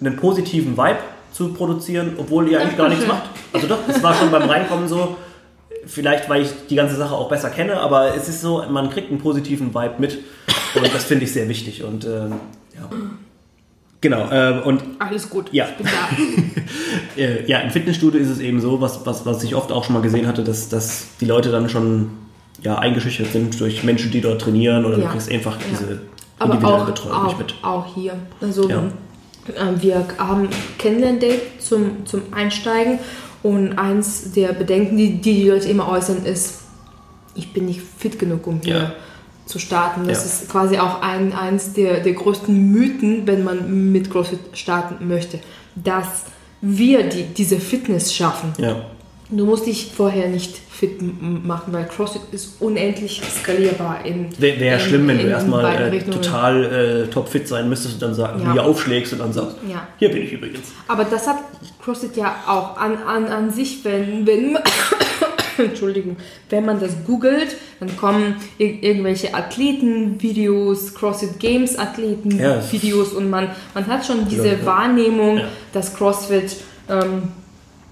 einen 0.00 0.16
positiven 0.16 0.78
Vibe 0.78 0.98
zu 1.32 1.52
produzieren, 1.52 2.14
obwohl 2.16 2.48
ihr 2.48 2.60
eigentlich 2.60 2.78
gar 2.78 2.88
nichts 2.88 3.06
macht. 3.06 3.24
Also 3.52 3.66
doch, 3.66 3.80
es 3.86 4.02
war 4.02 4.14
schon 4.14 4.30
beim 4.30 4.48
Reinkommen 4.48 4.88
so, 4.88 5.16
Vielleicht, 5.86 6.28
weil 6.28 6.42
ich 6.42 6.50
die 6.68 6.76
ganze 6.76 6.94
Sache 6.96 7.14
auch 7.14 7.28
besser 7.28 7.48
kenne, 7.48 7.80
aber 7.80 8.14
es 8.14 8.28
ist 8.28 8.42
so, 8.42 8.62
man 8.68 8.90
kriegt 8.90 9.10
einen 9.10 9.18
positiven 9.18 9.74
Vibe 9.74 9.94
mit 9.98 10.18
und 10.74 10.94
das 10.94 11.04
finde 11.04 11.24
ich 11.24 11.32
sehr 11.32 11.48
wichtig. 11.48 11.84
Und 11.84 12.04
ja. 12.04 12.69
Genau, 14.02 14.28
ähm, 14.30 14.62
und 14.62 14.82
Alles 14.98 15.28
gut. 15.28 15.52
Ja. 15.52 15.66
Ich 15.68 15.76
bin 15.76 15.86
da. 15.86 17.20
äh, 17.22 17.46
ja, 17.46 17.58
im 17.60 17.70
Fitnessstudio 17.70 18.18
ist 18.18 18.28
es 18.30 18.38
eben 18.40 18.60
so, 18.60 18.80
was, 18.80 19.04
was, 19.04 19.26
was 19.26 19.42
ich 19.42 19.54
oft 19.54 19.70
auch 19.72 19.84
schon 19.84 19.94
mal 19.94 20.00
gesehen 20.02 20.26
hatte, 20.26 20.42
dass, 20.42 20.68
dass 20.70 21.08
die 21.20 21.26
Leute 21.26 21.50
dann 21.50 21.68
schon 21.68 22.10
ja, 22.62 22.78
eingeschüchtert 22.78 23.32
sind 23.32 23.60
durch 23.60 23.84
Menschen, 23.84 24.10
die 24.10 24.20
dort 24.22 24.40
trainieren 24.40 24.84
oder 24.86 24.98
Ja. 24.98 25.04
du 25.06 25.10
kriegst 25.12 25.30
einfach 25.30 25.56
Ja. 25.60 25.66
diese 25.70 26.00
Aber 26.38 26.54
individuelle 26.54 26.82
auch, 26.82 26.86
Betreuung 26.86 27.14
auch, 27.16 27.24
nicht 27.26 27.38
mit. 27.38 27.54
auch 27.62 27.94
hier. 27.94 28.14
Also 28.40 28.68
Ja. 28.70 28.82
ähm, 29.56 29.82
wir 29.82 30.04
haben 30.18 30.48
Kennenlern-Date 30.78 31.60
zum, 31.62 32.06
zum 32.06 32.22
Einsteigen 32.32 32.98
und 33.42 33.78
eins 33.78 34.32
der 34.32 34.52
Bedenken, 34.54 34.96
die 34.96 35.20
die, 35.20 35.34
die 35.42 35.48
Leute 35.50 35.68
immer 35.68 35.88
äußern, 35.88 36.24
ist, 36.24 36.60
ich 37.34 37.52
bin 37.52 37.66
nicht 37.66 37.80
fit 37.98 38.18
genug, 38.18 38.46
um 38.46 38.60
hier. 38.62 38.94
Zu 39.50 39.58
starten. 39.58 40.08
Das 40.08 40.18
Ja. 40.18 40.24
ist 40.24 40.48
quasi 40.50 40.78
auch 40.78 41.02
ein, 41.02 41.32
eins 41.34 41.72
der, 41.74 42.00
der 42.00 42.12
größten 42.14 42.54
Mythen, 42.72 43.26
wenn 43.26 43.44
man 43.44 43.92
mit 43.92 44.10
CrossFit 44.10 44.40
starten 44.54 45.06
möchte, 45.08 45.38
dass 45.74 46.24
wir 46.62 47.02
die, 47.04 47.24
diese 47.24 47.58
Fitness 47.60 48.14
schaffen. 48.14 48.52
Ja. 48.58 48.76
Du 49.32 49.44
musst 49.46 49.66
dich 49.66 49.92
vorher 49.96 50.28
nicht 50.28 50.56
fit 50.70 50.98
machen, 51.00 51.72
weil 51.72 51.84
CrossFit 51.86 52.22
ist 52.32 52.60
unendlich 52.60 53.22
skalierbar. 53.40 54.04
in 54.04 54.26
Wäre 54.38 54.58
wär 54.58 54.78
schlimm, 54.80 55.06
wenn 55.06 55.18
du 55.18 55.24
erstmal 55.28 55.92
äh, 55.94 56.00
total 56.02 56.64
äh, 56.64 57.06
topfit 57.10 57.46
sein 57.46 57.68
müsstest 57.68 57.94
und 57.94 58.02
dann 58.02 58.14
sag, 58.14 58.40
Ja. 58.40 58.52
hier 58.52 58.64
aufschlägst 58.64 59.12
und 59.12 59.20
dann 59.20 59.32
sagst, 59.32 59.56
Ja. 59.68 59.86
hier 59.98 60.10
bin 60.10 60.22
ich 60.22 60.32
übrigens. 60.32 60.72
Aber 60.88 61.04
das 61.04 61.28
hat 61.28 61.36
CrossFit 61.80 62.16
ja 62.16 62.34
auch 62.48 62.76
an, 62.76 62.96
an, 63.06 63.26
an 63.26 63.50
sich, 63.52 63.84
wenn, 63.84 64.26
wenn, 64.26 64.58
Entschuldigung, 65.70 66.16
wenn 66.48 66.64
man 66.64 66.80
das 66.80 66.92
googelt, 67.06 67.56
dann 67.80 67.96
kommen 67.96 68.36
ir 68.58 68.82
irgendwelche 68.82 69.34
Athleten-Videos, 69.34 70.94
CrossFit 70.94 71.38
Games 71.38 71.74
Ja. 71.74 71.82
Athleten-Videos 71.82 73.12
und 73.12 73.30
man, 73.30 73.50
man 73.74 73.86
hat 73.86 74.04
schon 74.06 74.28
diese 74.28 74.48
Ja. 74.48 74.64
Wahrnehmung, 74.66 75.38
Ja. 75.38 75.48
dass 75.72 75.94
CrossFit, 75.94 76.56
ähm, 76.88 77.22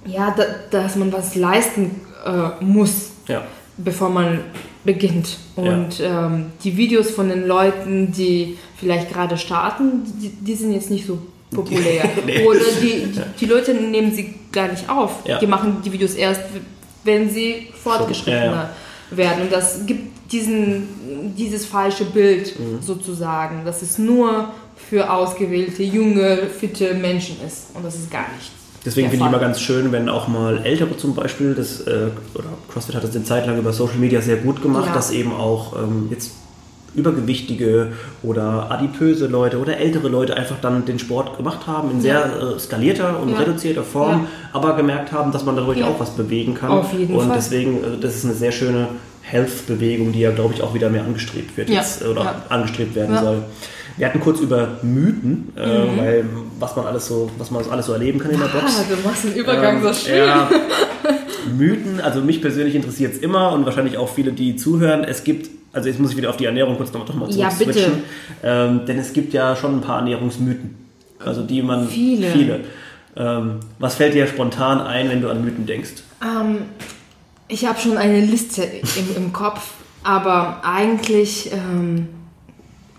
ja, 0.06 0.34
da, 0.36 0.44
dass 0.70 0.96
man 0.96 1.12
was 1.12 1.34
leisten 1.34 2.00
äh, 2.24 2.64
muss 2.64 3.10
Ja. 3.26 3.44
bevor 3.76 4.10
man 4.10 4.40
beginnt. 4.84 5.38
Und 5.56 6.00
ähm, 6.00 6.46
die 6.64 6.76
Videos 6.76 7.10
von 7.10 7.28
den 7.28 7.46
Leuten, 7.46 8.12
die 8.12 8.56
vielleicht 8.76 9.12
gerade 9.12 9.36
starten, 9.36 10.02
die, 10.20 10.28
die 10.30 10.54
sind 10.54 10.72
jetzt 10.72 10.90
nicht 10.90 11.06
so 11.06 11.18
populär. 11.50 12.08
Nee. 12.26 12.44
Oder 12.46 12.60
die, 12.80 13.06
die, 13.12 13.20
die 13.40 13.46
Leute 13.46 13.74
nehmen 13.74 14.12
sie 14.14 14.34
gar 14.52 14.68
nicht 14.68 14.88
auf. 14.88 15.20
Ja. 15.26 15.38
Die 15.38 15.46
machen 15.46 15.78
die 15.84 15.92
Videos 15.92 16.14
erst, 16.14 16.40
wenn 17.08 17.28
sie 17.30 17.68
fortgeschrittener 17.82 18.70
Ja, 19.10 19.16
werden. 19.16 19.42
Und 19.44 19.52
das 19.52 19.84
gibt 19.86 20.30
diesen, 20.32 21.34
dieses 21.36 21.64
falsche 21.66 22.04
Bild 22.04 22.58
Mhm. 22.58 22.82
sozusagen, 22.82 23.64
dass 23.64 23.82
es 23.82 23.98
nur 23.98 24.50
für 24.76 25.10
ausgewählte, 25.10 25.82
junge, 25.82 26.36
fitte 26.60 26.94
Menschen 26.94 27.36
ist. 27.46 27.68
Und 27.74 27.84
das 27.84 27.96
ist 27.96 28.10
gar 28.10 28.26
nicht. 28.36 28.50
Deswegen 28.84 29.10
finde 29.10 29.24
ich 29.24 29.30
immer 29.30 29.40
ganz 29.40 29.60
schön, 29.60 29.90
wenn 29.90 30.08
auch 30.08 30.28
mal 30.28 30.58
Ältere 30.64 30.96
zum 30.96 31.14
Beispiel, 31.14 31.54
das, 31.54 31.80
äh, 31.80 32.08
oder 32.34 32.44
CrossFit 32.70 32.94
hat 32.94 33.02
das 33.04 33.14
eine 33.14 33.24
Zeit 33.24 33.46
lang 33.46 33.58
über 33.58 33.72
Social 33.72 33.96
Media 33.98 34.20
sehr 34.20 34.36
gut 34.36 34.62
gemacht, 34.62 34.86
Ja. 34.86 34.94
dass 34.94 35.10
eben 35.10 35.32
auch 35.32 35.74
ähm, 35.76 36.08
jetzt 36.10 36.32
übergewichtige 36.94 37.88
oder 38.22 38.70
adipöse 38.70 39.26
Leute 39.26 39.58
oder 39.58 39.76
ältere 39.78 40.08
Leute 40.08 40.36
einfach 40.36 40.56
dann 40.60 40.84
den 40.84 40.98
Sport 40.98 41.36
gemacht 41.36 41.66
haben 41.66 41.90
in 41.90 42.00
sehr 42.00 42.24
äh, 42.24 42.58
skalierter 42.58 43.20
und 43.20 43.30
Ja. 43.30 43.38
reduzierter 43.38 43.82
Form, 43.82 44.22
Ja. 44.22 44.26
aber 44.52 44.74
gemerkt 44.76 45.12
haben, 45.12 45.32
dass 45.32 45.44
man 45.44 45.56
dadurch 45.56 45.78
Ja. 45.78 45.86
auch 45.88 46.00
was 46.00 46.10
bewegen 46.10 46.54
kann. 46.54 46.70
Auf 46.70 46.92
jeden 46.92 47.14
und 47.14 47.26
Fall. 47.26 47.36
deswegen, 47.36 47.76
äh, 47.84 47.98
das 48.00 48.16
ist 48.16 48.24
eine 48.24 48.34
sehr 48.34 48.52
schöne 48.52 48.88
Health-Bewegung, 49.22 50.12
die 50.12 50.20
ja, 50.20 50.30
glaube 50.30 50.54
ich, 50.54 50.62
auch 50.62 50.74
wieder 50.74 50.88
mehr 50.90 51.04
angestrebt 51.04 51.56
wird 51.56 51.68
Ja. 51.68 51.76
jetzt 51.76 52.02
äh, 52.02 52.06
oder 52.06 52.42
angestrebt 52.48 52.94
werden. 52.94 53.14
Mhm. 53.14 53.20
soll. 53.20 53.36
Wir 53.96 54.06
hatten 54.06 54.20
kurz 54.20 54.38
über 54.40 54.68
Mythen, 54.82 55.52
äh, 55.56 55.60
weil 55.98 56.24
was 56.60 56.76
man 56.76 56.86
alles 56.86 57.06
so, 57.08 57.28
was 57.36 57.50
man 57.50 57.64
alles 57.68 57.86
so 57.86 57.92
erleben 57.92 58.20
kann 58.20 58.30
in 58.30 58.38
der 58.38 58.46
Box. 58.46 58.78
Ah, 58.78 58.84
du 58.88 59.08
machst 59.08 59.24
den 59.24 59.34
Übergang 59.34 59.82
so 59.82 59.88
Ähm, 59.88 59.94
schön. 59.94 60.16
Ja, 60.18 60.48
Mythen, 61.56 62.00
also 62.00 62.20
mich 62.20 62.40
persönlich 62.40 62.74
interessiert 62.74 63.14
es 63.14 63.18
immer 63.18 63.52
und 63.52 63.64
wahrscheinlich 63.64 63.96
auch 63.98 64.08
viele, 64.08 64.32
die 64.32 64.56
zuhören. 64.56 65.02
Es 65.04 65.24
gibt, 65.24 65.50
also 65.72 65.88
jetzt 65.88 66.00
muss 66.00 66.12
ich 66.12 66.16
wieder 66.16 66.30
auf 66.30 66.36
die 66.36 66.46
Ernährung 66.46 66.76
kurz 66.76 66.92
noch, 66.92 67.06
noch 67.06 67.14
mal 67.14 67.30
Ja, 67.30 67.50
switchen. 67.50 68.02
Ähm, 68.42 68.86
denn 68.86 68.98
es 68.98 69.12
gibt 69.12 69.32
ja 69.32 69.54
schon 69.54 69.76
ein 69.76 69.80
paar 69.80 69.98
Ernährungsmythen. 69.98 70.74
Also 71.18 71.42
die 71.42 71.62
man. 71.62 71.88
Viele. 71.88 72.30
Viele. 72.30 72.60
Ähm, 73.16 73.60
was 73.78 73.96
fällt 73.96 74.14
dir 74.14 74.26
spontan 74.26 74.80
ein, 74.80 75.08
wenn 75.08 75.20
du 75.20 75.28
an 75.28 75.44
Mythen 75.44 75.66
denkst? 75.66 76.02
Ähm, 76.22 76.62
ich 77.48 77.66
habe 77.66 77.78
schon 77.78 77.96
eine 77.96 78.20
Liste 78.20 78.62
im, 78.62 79.16
im 79.24 79.32
Kopf, 79.32 79.72
aber 80.04 80.60
eigentlich 80.64 81.50
ähm, 81.52 82.08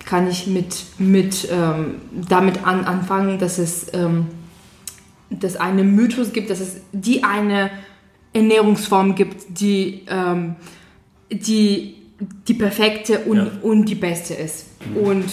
kann 0.05 0.29
ich 0.29 0.47
mit, 0.47 0.83
mit 0.97 1.47
ähm, 1.51 2.01
damit 2.11 2.65
an, 2.65 2.83
anfangen, 2.85 3.39
dass 3.39 3.57
es 3.57 3.93
ähm, 3.93 4.27
dass 5.29 5.55
eine 5.55 5.83
Mythos 5.83 6.33
gibt, 6.33 6.49
dass 6.49 6.59
es 6.59 6.77
die 6.91 7.23
eine 7.23 7.69
Ernährungsform 8.33 9.13
gibt, 9.13 9.59
die, 9.59 10.05
die 11.31 11.98
die 12.47 12.53
perfekte 12.53 13.19
und, 13.19 13.37
Ja. 13.37 13.47
und 13.61 13.85
die 13.85 13.95
beste 13.95 14.33
ist. 14.33 14.65
Und 14.95 15.25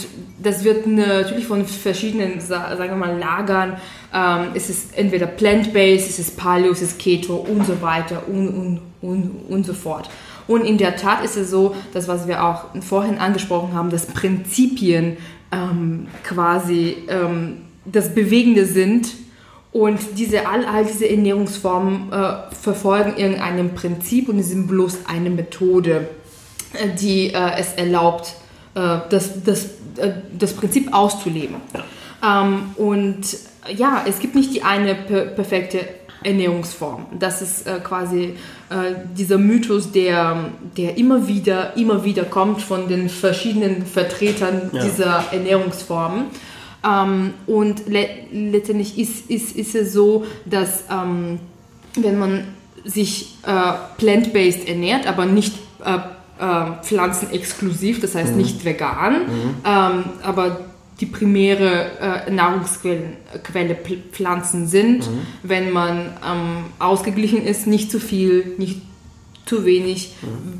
das 0.42 0.62
wird 0.64 0.86
natürlich 0.86 1.46
von 1.46 1.64
verschiedenen, 1.66 2.40
sa- 2.40 2.76
sagen 2.76 2.90
wir 2.90 2.96
mal, 3.06 3.18
Lagern. 3.18 3.76
Ähm, 4.14 4.48
es 4.54 4.70
ist 4.70 4.96
entweder 4.96 5.26
plant-based, 5.26 6.08
es 6.08 6.18
ist 6.18 6.36
Paleo, 6.36 6.70
es 6.72 6.82
ist 6.82 6.98
Keto 6.98 7.34
und 7.36 7.66
so 7.66 7.80
weiter 7.82 8.22
und, 8.28 8.48
und, 8.48 8.80
und, 9.02 9.30
und 9.48 9.66
so 9.66 9.72
fort. 9.74 10.08
Und 10.46 10.64
in 10.64 10.78
der 10.78 10.94
Tat 10.96 11.24
ist 11.24 11.36
es 11.36 11.50
so, 11.50 11.74
dass 11.92 12.06
was 12.06 12.28
wir 12.28 12.44
auch 12.44 12.66
vorhin 12.80 13.18
angesprochen 13.18 13.74
haben, 13.74 13.90
dass 13.90 14.06
Prinzipien 14.06 15.16
ähm, 15.50 16.06
quasi 16.22 16.96
ähm, 17.08 17.58
das 17.84 18.14
Bewegende 18.14 18.64
sind 18.64 19.08
und 19.72 19.98
diese, 20.16 20.46
all, 20.48 20.64
all 20.64 20.84
diese 20.84 21.08
Ernährungsformen 21.08 22.12
äh, 22.12 22.34
verfolgen 22.54 23.14
irgendeinem 23.16 23.74
Prinzip 23.74 24.28
und 24.28 24.40
sind 24.42 24.68
bloß 24.68 25.00
eine 25.06 25.30
Methode, 25.30 26.08
die 27.00 27.32
äh, 27.32 27.50
es 27.58 27.72
erlaubt, 27.74 28.34
äh, 28.74 28.98
das, 29.10 29.42
das, 29.44 29.64
äh, 29.96 30.12
das 30.38 30.52
Prinzip 30.52 30.92
auszuleben. 30.92 31.56
Ähm, 32.24 32.70
und 32.76 33.22
ja, 33.76 34.04
es 34.06 34.18
gibt 34.18 34.34
nicht 34.34 34.54
die 34.54 34.62
eine 34.62 34.94
per 34.94 35.22
perfekte 35.26 35.80
Ernährungsform. 36.22 37.06
Das 37.18 37.42
ist 37.42 37.66
äh, 37.66 37.78
quasi 37.82 38.34
äh, 38.68 38.94
dieser 39.16 39.38
Mythos, 39.38 39.92
der, 39.92 40.50
der 40.76 40.96
immer 40.98 41.28
wieder, 41.28 41.76
immer 41.76 42.04
wieder 42.04 42.24
kommt 42.24 42.62
von 42.62 42.88
den 42.88 43.08
verschiedenen 43.08 43.86
Vertretern 43.86 44.70
Ja. 44.72 44.82
dieser 44.84 45.24
Ernährungsformen. 45.32 46.24
Ähm, 46.84 47.34
und 47.46 47.88
le 47.88 48.08
letztendlich 48.32 48.98
ist, 48.98 49.30
ist, 49.30 49.56
ist 49.56 49.74
es 49.74 49.92
so, 49.92 50.24
dass 50.44 50.84
ähm, 50.90 51.38
wenn 51.96 52.18
man 52.18 52.44
sich 52.84 53.34
äh, 53.46 53.72
plant-based 53.98 54.68
ernährt, 54.68 55.06
aber 55.06 55.26
nicht 55.26 55.54
äh, 55.84 55.98
äh, 56.38 56.82
pflanzenexklusiv, 56.84 58.00
das 58.00 58.14
heißt 58.14 58.34
nicht 58.36 58.64
vegan, 58.64 59.22
ähm, 59.64 60.04
aber 60.22 60.60
die 61.00 61.06
primäre 61.06 62.24
äh, 62.26 62.30
Nahrungsquelle 62.30 63.76
Pflanzen 64.12 64.66
sind, 64.66 65.08
wenn 65.42 65.70
man 65.70 65.98
ähm, 66.26 66.64
ausgeglichen 66.78 67.44
ist, 67.44 67.66
nicht 67.66 67.90
zu 67.90 68.00
viel, 68.00 68.54
nicht 68.58 68.80
zu 69.44 69.64
wenig, 69.64 70.14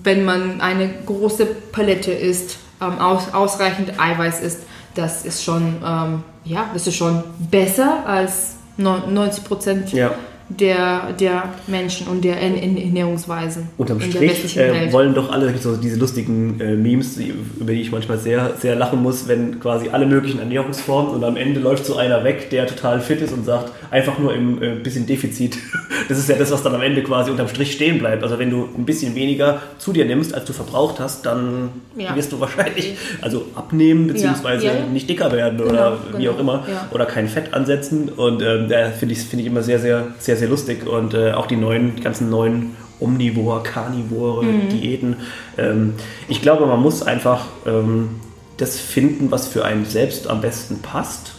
wenn 0.04 0.24
man 0.24 0.60
eine 0.60 0.88
große 1.06 1.46
Palette 1.72 2.12
isst, 2.12 2.58
ähm, 2.80 2.98
aus, 2.98 3.32
ausreichend 3.32 3.98
Eiweiß 3.98 4.40
isst, 4.42 4.60
das 4.94 5.24
ist 5.24 5.42
schon, 5.42 5.76
ähm, 5.84 6.22
ja, 6.44 6.70
das 6.72 6.86
ist 6.86 6.96
schon 6.96 7.22
besser 7.50 8.06
als 8.06 8.56
neun- 8.76 9.12
90 9.12 9.44
Prozent 9.44 9.92
Ja. 9.92 10.12
Der, 10.48 11.12
der 11.18 11.42
Menschen 11.66 12.06
und 12.06 12.24
der 12.24 12.40
Ern- 12.40 12.54
Ern- 12.56 12.76
Ernährungsweisen 12.76 13.68
Unterm 13.76 14.00
Strich 14.00 14.56
äh, 14.56 14.92
wollen 14.92 15.14
doch 15.14 15.32
alle 15.32 15.56
so 15.58 15.76
diese 15.76 15.98
lustigen 15.98 16.60
äh, 16.60 16.76
Memes, 16.76 17.16
über 17.16 17.72
die 17.72 17.80
ich 17.80 17.90
manchmal 17.90 18.18
sehr, 18.18 18.52
sehr 18.60 18.76
lachen 18.76 19.02
muss, 19.02 19.26
wenn 19.28 19.58
quasi 19.58 19.88
alle 19.88 20.06
möglichen 20.06 20.38
Ernährungsformen 20.38 21.12
und 21.14 21.24
am 21.24 21.36
Ende 21.36 21.60
läuft 21.60 21.84
so 21.84 21.96
einer 21.96 22.22
weg, 22.24 22.50
der 22.50 22.66
total 22.66 23.00
fit 23.00 23.20
ist 23.20 23.32
und 23.32 23.44
sagt, 23.44 23.72
einfach 23.90 24.18
nur 24.18 24.34
im 24.34 24.62
äh, 24.62 24.74
bisschen 24.76 25.06
Defizit. 25.06 25.58
Das 26.08 26.18
ist 26.18 26.28
ja 26.28 26.36
das, 26.36 26.52
was 26.52 26.62
dann 26.62 26.72
am 26.72 26.82
Ende 26.82 27.02
quasi 27.02 27.32
unterm 27.32 27.48
Strich 27.48 27.72
stehen 27.72 27.98
bleibt. 27.98 28.22
Also 28.22 28.38
wenn 28.38 28.48
du 28.48 28.68
ein 28.78 28.84
bisschen 28.84 29.16
weniger 29.16 29.60
zu 29.78 29.92
dir 29.92 30.04
nimmst, 30.04 30.32
als 30.34 30.44
du 30.44 30.52
verbraucht 30.52 31.00
hast, 31.00 31.26
dann 31.26 31.70
Ja. 31.96 32.14
wirst 32.14 32.30
du 32.30 32.38
wahrscheinlich 32.38 32.96
also 33.22 33.46
abnehmen 33.56 34.06
beziehungsweise 34.06 34.66
Ja, 34.66 34.74
ja. 34.74 34.86
nicht 34.86 35.10
dicker 35.10 35.32
werden 35.32 35.58
Genau, 35.58 35.70
oder 35.70 35.98
wie 36.16 36.18
genau, 36.22 36.32
auch 36.34 36.38
immer 36.38 36.64
ja. 36.70 36.88
oder 36.92 37.06
kein 37.06 37.26
Fett 37.26 37.54
ansetzen 37.54 38.08
und 38.10 38.40
ähm, 38.40 38.68
da 38.68 38.90
finde 38.90 39.14
ich, 39.14 39.20
finde 39.24 39.42
ich 39.42 39.50
immer 39.50 39.64
sehr, 39.64 39.80
sehr, 39.80 40.06
sehr, 40.20 40.36
sehr 40.36 40.46
lustig 40.48 40.86
und 40.86 41.12
äh, 41.14 41.32
auch 41.32 41.46
die 41.46 41.56
neuen, 41.56 41.96
die 41.96 42.02
ganzen 42.02 42.30
neuen 42.30 42.76
Omnivore, 43.00 43.64
Carnivore, 43.64 44.44
Mhm. 44.44 44.68
Diäten. 44.68 45.16
Ähm, 45.58 45.94
ich 46.28 46.40
glaube, 46.40 46.66
man 46.66 46.80
muss 46.80 47.02
einfach 47.02 47.46
ähm, 47.66 48.10
das 48.58 48.78
finden, 48.78 49.32
was 49.32 49.48
für 49.48 49.64
einen 49.64 49.86
selbst 49.86 50.28
am 50.28 50.40
besten 50.40 50.82
passt 50.82 51.32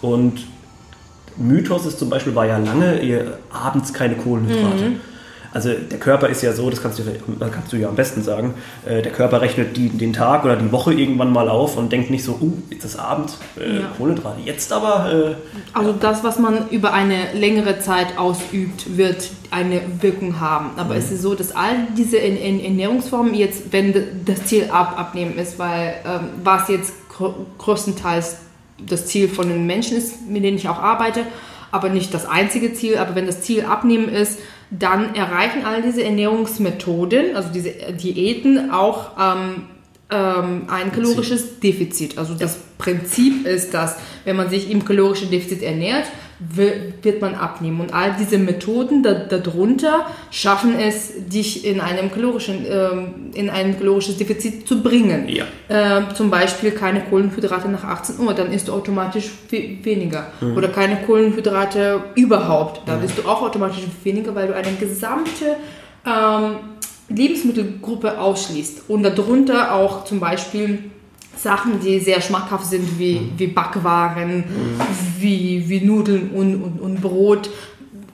und 0.00 0.46
Mythos 1.38 1.86
ist 1.86 1.98
zum 1.98 2.10
Beispiel, 2.10 2.34
war 2.34 2.46
ja 2.46 2.58
lange 2.58 3.00
ihr 3.00 3.38
abends 3.50 3.92
keine 3.92 4.14
Kohlenhydrate. 4.14 4.84
Mhm. 4.90 5.00
Also 5.52 5.70
der 5.72 5.98
Körper 5.98 6.28
ist 6.28 6.42
ja 6.42 6.52
so, 6.52 6.68
das 6.68 6.82
kannst 6.82 6.98
du, 6.98 7.02
kannst 7.50 7.72
du 7.72 7.78
ja 7.78 7.88
am 7.88 7.94
besten 7.96 8.22
sagen, 8.22 8.52
äh, 8.84 9.00
der 9.00 9.10
Körper 9.10 9.40
rechnet 9.40 9.74
die, 9.74 9.88
den 9.88 10.12
Tag 10.12 10.44
oder 10.44 10.54
die 10.56 10.70
Woche 10.70 10.92
irgendwann 10.92 11.32
mal 11.32 11.48
auf 11.48 11.78
und 11.78 11.90
denkt 11.90 12.10
nicht 12.10 12.24
so, 12.24 12.32
uh, 12.42 12.52
jetzt 12.68 12.84
ist 12.84 12.98
Abend, 12.98 13.30
äh, 13.58 13.76
Ja. 13.78 13.82
Kohlenhydrate, 13.96 14.40
jetzt 14.44 14.70
aber, 14.70 15.10
äh, 15.10 15.34
Also 15.72 15.94
das, 15.98 16.22
was 16.22 16.38
man 16.38 16.68
über 16.70 16.92
eine 16.92 17.32
längere 17.32 17.78
Zeit 17.78 18.18
ausübt, 18.18 18.98
wird 18.98 19.30
eine 19.50 19.80
Wirkung 20.00 20.40
haben. 20.40 20.70
Aber 20.76 20.94
es 20.94 21.10
ist 21.10 21.22
so, 21.22 21.34
dass 21.34 21.56
all 21.56 21.86
diese 21.96 22.18
En- 22.18 22.36
En- 22.36 22.60
Ernährungsformen 22.62 23.32
jetzt, 23.32 23.72
wenn 23.72 23.94
das 24.26 24.44
Ziel 24.44 24.68
ab 24.70 24.96
abnehmen 24.98 25.38
ist, 25.38 25.58
weil 25.58 25.94
ähm, 26.04 26.20
was 26.44 26.68
jetzt 26.68 26.92
größtenteils 27.58 28.36
das 28.78 29.06
Ziel 29.06 29.28
von 29.28 29.48
den 29.48 29.66
Menschen 29.66 29.96
ist, 29.96 30.28
mit 30.28 30.44
denen 30.44 30.56
ich 30.56 30.68
auch 30.68 30.78
arbeite, 30.78 31.26
aber 31.72 31.88
nicht 31.88 32.12
das 32.14 32.26
einzige 32.26 32.74
Ziel. 32.74 32.98
Aber 32.98 33.14
wenn 33.14 33.26
das 33.26 33.42
Ziel 33.42 33.64
abnehmen 33.64 34.08
ist, 34.08 34.38
dann 34.70 35.14
erreichen 35.14 35.64
all 35.64 35.82
diese 35.82 36.02
Ernährungsmethoden, 36.02 37.36
also 37.36 37.50
diese 37.52 37.70
Diäten, 37.70 38.70
auch 38.70 39.10
ähm, 39.18 39.62
ähm, 40.10 40.62
ein 40.68 40.92
kalorisches 40.92 41.60
Defizit. 41.60 42.18
Also 42.18 42.34
das 42.34 42.58
Prinzip 42.78 43.46
ist, 43.46 43.74
dass 43.74 43.96
wenn 44.24 44.36
man 44.36 44.50
sich 44.50 44.70
im 44.70 44.84
kalorischen 44.84 45.30
Defizit 45.30 45.62
ernährt, 45.62 46.06
wird 46.38 47.22
man 47.22 47.34
abnehmen. 47.34 47.80
Und 47.80 47.94
all 47.94 48.14
diese 48.18 48.38
Methoden 48.38 49.02
da, 49.02 49.14
darunter 49.14 50.06
schaffen 50.30 50.78
es, 50.78 51.12
dich 51.28 51.64
in 51.64 51.80
einem 51.80 52.12
kalorischen, 52.12 52.66
ähm, 52.68 53.30
in 53.34 53.48
ein 53.48 53.78
kalorisches 53.78 54.18
Defizit 54.18 54.68
zu 54.68 54.82
bringen. 54.82 55.28
Ja. 55.28 55.44
Ähm, 55.68 56.06
zum 56.14 56.30
Beispiel 56.30 56.72
keine 56.72 57.00
Kohlenhydrate 57.00 57.68
nach 57.68 57.84
18 57.84 58.18
Uhr, 58.20 58.34
dann 58.34 58.52
isst 58.52 58.68
du 58.68 58.72
automatisch 58.72 59.30
we 59.50 59.78
weniger. 59.82 60.26
Oder 60.56 60.68
keine 60.68 60.96
Kohlenhydrate 60.96 62.02
überhaupt, 62.14 62.86
dann 62.86 63.02
isst 63.02 63.18
du 63.18 63.22
auch 63.26 63.42
automatisch 63.42 63.78
weniger, 64.04 64.34
weil 64.34 64.48
du 64.48 64.54
eine 64.54 64.72
gesamte 64.78 65.56
ähm, 66.06 66.56
Lebensmittelgruppe 67.08 68.20
ausschließt. 68.20 68.82
Und 68.88 69.04
darunter 69.04 69.74
auch 69.74 70.04
zum 70.04 70.20
Beispiel 70.20 70.90
Sachen, 71.46 71.78
die 71.80 72.00
sehr 72.00 72.20
schmackhaft 72.20 72.66
sind, 72.66 72.98
wie, 72.98 73.30
wie 73.36 73.46
Backwaren, 73.46 74.44
wie, 75.20 75.64
wie 75.68 75.80
Nudeln 75.80 76.30
und, 76.30 76.54
und, 76.66 76.80
und 76.80 77.00
Brot, 77.00 77.50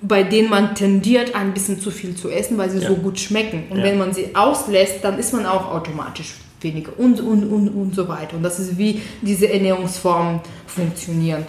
bei 0.03 0.23
denen 0.23 0.51
man 0.51 0.75
tendiert, 0.75 1.35
ein 1.35 1.55
bisschen 1.55 1.81
zu 1.81 1.90
viel 1.90 2.14
zu 2.14 2.29
essen, 2.29 2.59
weil 2.59 2.68
sie 2.71 2.81
Ja. 2.81 2.88
so 2.88 2.97
gut 2.97 3.18
schmecken. 3.18 3.64
Und 3.71 3.79
Ja. 3.79 3.85
wenn 3.85 3.99
man 3.99 4.12
sie 4.12 4.35
auslässt, 4.35 4.97
dann 5.03 5.18
ist 5.18 5.33
man 5.33 5.47
auch 5.47 5.73
automatisch 5.73 6.35
weniger 6.61 6.92
und, 6.99 7.21
und, 7.21 7.45
und, 7.45 7.68
und 7.68 7.95
so 7.95 8.07
weiter. 8.09 8.37
Und 8.37 8.42
das 8.42 8.59
ist 8.61 8.77
wie 8.79 9.01
diese 9.23 9.49
Ernährungsformen 9.53 10.40
funktionieren. 10.66 11.45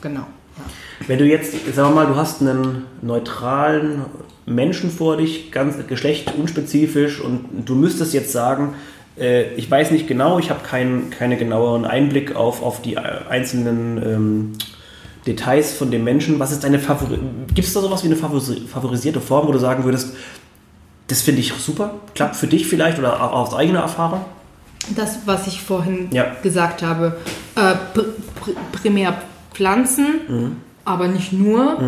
Genau. 0.00 0.26
Ja. 0.56 0.64
wenn 1.08 1.18
du 1.18 1.24
jetzt, 1.24 1.52
sagen 1.74 1.88
wir 1.90 1.94
mal, 1.96 2.06
du 2.06 2.14
hast 2.14 2.40
einen 2.40 2.84
neutralen 3.02 4.02
Menschen 4.46 4.90
vor 4.90 5.16
dich, 5.16 5.50
ganz 5.50 5.74
Geschlecht 5.88 6.32
unspezifisch 6.38 7.20
und 7.20 7.40
du 7.68 7.74
müsstest 7.74 8.14
jetzt 8.14 8.30
sagen, 8.32 8.74
äh, 9.18 9.52
ich 9.54 9.70
weiß 9.70 9.90
nicht 9.90 10.06
genau, 10.08 10.38
ich 10.38 10.50
habe 10.50 10.60
keinen 10.64 11.10
keine 11.10 11.36
genaueren 11.36 11.84
Einblick 11.84 12.34
auf, 12.36 12.62
auf 12.62 12.82
die 12.82 12.94
äh, 12.94 13.00
einzelnen 13.28 14.02
ähm, 14.04 14.52
Details 15.26 15.72
von 15.72 15.90
dem 15.90 16.04
Menschen. 16.04 16.38
Was 16.38 16.52
ist 16.52 16.64
deine 16.64 16.78
Favori 16.78 17.18
Gibt 17.54 17.66
es 17.68 17.72
da 17.74 17.80
sowas 17.80 18.02
wie 18.02 18.08
eine 18.08 18.16
favori 18.16 18.66
favorisierte 18.66 19.20
Form, 19.20 19.48
wo 19.48 19.52
du 19.52 19.58
sagen 19.58 19.84
würdest, 19.84 20.14
das 21.08 21.22
finde 21.22 21.40
ich 21.40 21.52
super, 21.54 21.94
klappt 22.14 22.36
für 22.36 22.46
dich 22.46 22.66
vielleicht 22.66 22.98
oder 22.98 23.22
auch 23.22 23.32
aus 23.32 23.54
eigener 23.54 23.80
Erfahrung? 23.80 24.24
das, 24.94 25.20
was 25.24 25.46
ich 25.46 25.62
vorhin 25.62 26.08
Ja. 26.12 26.26
gesagt 26.42 26.82
habe, 26.82 27.16
äh, 27.56 27.74
pr 27.94 28.02
pr 28.34 28.50
primär 28.82 29.14
Pflanzen, 29.54 30.06
Mhm. 30.28 30.56
aber 30.84 31.08
nicht 31.08 31.32
nur, 31.32 31.78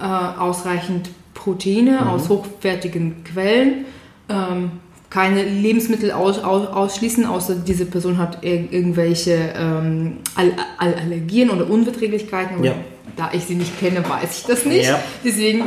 äh, 0.00 0.04
ausreichend 0.40 1.10
Proteine 1.34 2.00
Mhm. 2.00 2.08
aus 2.08 2.28
hochwertigen 2.30 3.24
Quellen, 3.24 3.84
ähm, 4.30 4.70
keine 5.16 5.42
Lebensmittel 5.44 6.10
aus, 6.12 6.38
aus, 6.44 6.66
ausschließen, 6.66 7.24
außer 7.24 7.54
diese 7.66 7.86
Person 7.86 8.18
hat 8.18 8.44
ir 8.44 8.70
irgendwelche 8.70 9.32
ähm, 9.56 10.18
All 10.34 10.52
All 10.76 10.92
Allergien 10.94 11.48
oder 11.48 11.70
Unverträglichkeiten. 11.70 12.62
Ja. 12.62 12.72
Da 13.16 13.30
ich 13.32 13.44
sie 13.46 13.54
nicht 13.54 13.80
kenne, 13.80 14.00
weiß 14.06 14.40
ich 14.40 14.44
das 14.44 14.66
nicht. 14.66 14.86
Ja. 14.86 14.98
Deswegen 15.24 15.62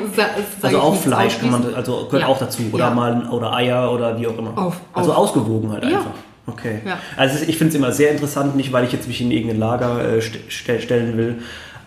Also 0.61 0.77
ich 0.77 0.83
auch 0.83 0.95
Fleisch 0.95 1.39
kann 1.39 1.49
man, 1.49 1.73
also 1.73 2.05
gehört 2.05 2.21
Ja. 2.21 2.27
auch 2.27 2.37
dazu. 2.37 2.61
Oder 2.71 2.91
mal 2.91 3.27
oder 3.31 3.51
Eier 3.53 3.91
oder 3.91 4.19
wie 4.19 4.27
auch 4.27 4.37
immer. 4.37 4.55
Auf- 4.55 4.79
also 4.93 5.11
auf- 5.13 5.17
ausgewogen 5.17 5.71
halt 5.71 5.83
einfach. 5.83 6.11
Okay. 6.45 6.81
Also 7.17 7.43
ich 7.47 7.57
finde 7.57 7.69
es 7.69 7.75
immer 7.75 7.91
sehr 7.91 8.11
interessant, 8.11 8.55
nicht 8.55 8.71
weil 8.71 8.83
ich 8.85 8.91
jetzt 8.91 9.07
mich 9.07 9.19
in 9.19 9.31
irgendein 9.31 9.57
Lager 9.57 10.13
äh, 10.17 10.21
st 10.21 10.37
st 10.51 10.83
stellen 10.83 11.17
will, 11.17 11.39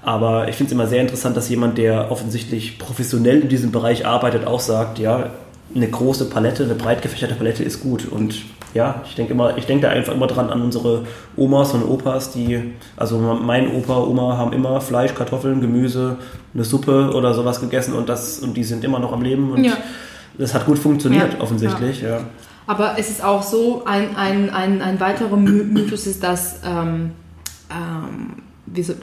aber 0.02 0.48
ich 0.48 0.56
finde 0.56 0.70
es 0.70 0.72
immer 0.72 0.88
sehr 0.88 1.00
interessant, 1.00 1.36
dass 1.36 1.48
jemand, 1.48 1.78
der 1.78 2.10
offensichtlich 2.10 2.78
professionell 2.80 3.40
in 3.42 3.48
diesem 3.48 3.70
Bereich 3.70 4.04
arbeitet, 4.04 4.48
auch 4.48 4.58
sagt, 4.60 4.98
ja, 4.98 5.30
eine 5.74 5.88
große 5.88 6.26
Palette, 6.26 6.64
eine 6.64 6.74
breit 6.74 7.02
gefächerte 7.02 7.34
Palette 7.34 7.62
ist 7.64 7.80
gut. 7.82 8.06
Und 8.06 8.36
ja, 8.74 9.02
ich 9.06 9.14
denke 9.14 9.32
immer, 9.32 9.56
ich 9.56 9.66
denke 9.66 9.86
da 9.86 9.92
einfach 9.92 10.14
immer 10.14 10.26
dran 10.26 10.50
an 10.50 10.62
unsere 10.62 11.04
Omas 11.36 11.72
und 11.72 11.82
Opas, 11.84 12.32
die, 12.32 12.72
also 12.96 13.18
mein 13.18 13.70
Opa, 13.74 13.98
Oma 13.98 14.36
haben 14.36 14.52
immer 14.52 14.80
Fleisch, 14.80 15.14
Kartoffeln, 15.14 15.60
Gemüse, 15.60 16.16
eine 16.54 16.64
Suppe 16.64 17.12
oder 17.14 17.34
sowas 17.34 17.60
gegessen 17.60 17.94
und 17.94 18.08
das 18.08 18.38
und 18.40 18.56
die 18.56 18.64
sind 18.64 18.84
immer 18.84 18.98
noch 18.98 19.12
am 19.12 19.22
Leben 19.22 19.50
und 19.52 19.64
Ja. 19.64 19.72
das 20.38 20.54
hat 20.54 20.66
gut 20.66 20.78
funktioniert 20.78 21.34
Ja. 21.34 21.40
offensichtlich. 21.40 22.02
Ja. 22.02 22.20
Aber 22.66 22.94
es 22.98 23.10
ist 23.10 23.24
auch 23.24 23.42
so, 23.42 23.82
ein, 23.84 24.14
ein, 24.16 24.48
ein, 24.50 24.80
ein 24.82 25.00
weiterer 25.00 25.36
My- 25.36 25.64
Mythos 25.64 26.06
ist, 26.06 26.22
dass, 26.22 26.60
ähm, 26.64 27.10
ähm, 27.70 28.36
wie, 28.66 28.82
so, 28.82 28.94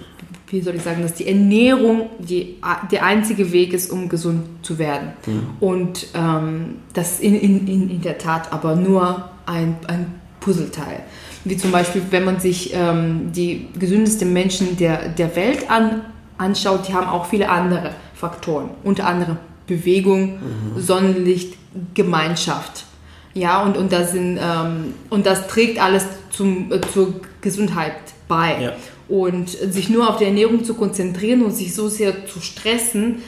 wie 0.49 0.61
soll 0.61 0.75
ich 0.75 0.81
sagen, 0.81 1.01
dass 1.01 1.13
die 1.13 1.27
Ernährung 1.27 2.09
die, 2.19 2.57
der 2.91 3.05
einzige 3.05 3.51
Weg 3.51 3.73
ist, 3.73 3.91
um 3.91 4.09
gesund 4.09 4.45
zu 4.63 4.79
werden. 4.79 5.13
Und 5.59 6.07
ähm, 6.15 6.75
das 6.93 7.13
ist 7.13 7.21
in, 7.21 7.35
in, 7.35 7.67
in, 7.67 7.89
in 7.89 8.01
der 8.01 8.17
Tat 8.17 8.51
aber 8.51 8.75
nur 8.75 9.29
ein, 9.45 9.75
ein 9.87 10.15
Puzzleteil. 10.39 11.03
Wie 11.45 11.57
zum 11.57 11.71
Beispiel, 11.71 12.01
wenn 12.09 12.25
man 12.25 12.39
sich 12.39 12.73
ähm, 12.73 13.31
die 13.31 13.67
gesündesten 13.77 14.33
Menschen 14.33 14.77
der, 14.77 15.09
der 15.09 15.35
Welt 15.35 15.69
an, 15.69 16.01
anschaut, 16.37 16.87
die 16.87 16.93
haben 16.93 17.07
auch 17.07 17.25
viele 17.25 17.49
andere 17.49 17.91
Faktoren. 18.15 18.71
Unter 18.83 19.07
anderem 19.07 19.37
Bewegung, 19.67 20.39
Sonnenlicht, 20.77 21.55
Gemeinschaft. 21.93 22.85
Ja, 23.33 23.61
und, 23.61 23.77
und, 23.77 23.91
das 23.93 24.11
sind, 24.11 24.39
ähm, 24.41 24.95
und 25.09 25.25
das 25.25 25.47
trägt 25.47 25.81
alles 25.81 26.05
zum, 26.31 26.71
äh, 26.71 26.81
zur 26.81 27.21
Gesundheit 27.41 27.93
bei. 28.27 28.61
Ja. 28.61 28.73
Und 29.09 29.49
sich 29.49 29.89
nur 29.89 30.07
auf 30.09 30.17
die 30.17 30.25
Ernährung 30.25 30.63
zu 30.63 30.75
konzentrieren 30.75 31.43
und 31.43 31.51
sich 31.51 31.73
so 31.73 31.89
sehr 31.89 32.27
zu 32.27 32.39
stressen 32.41 33.23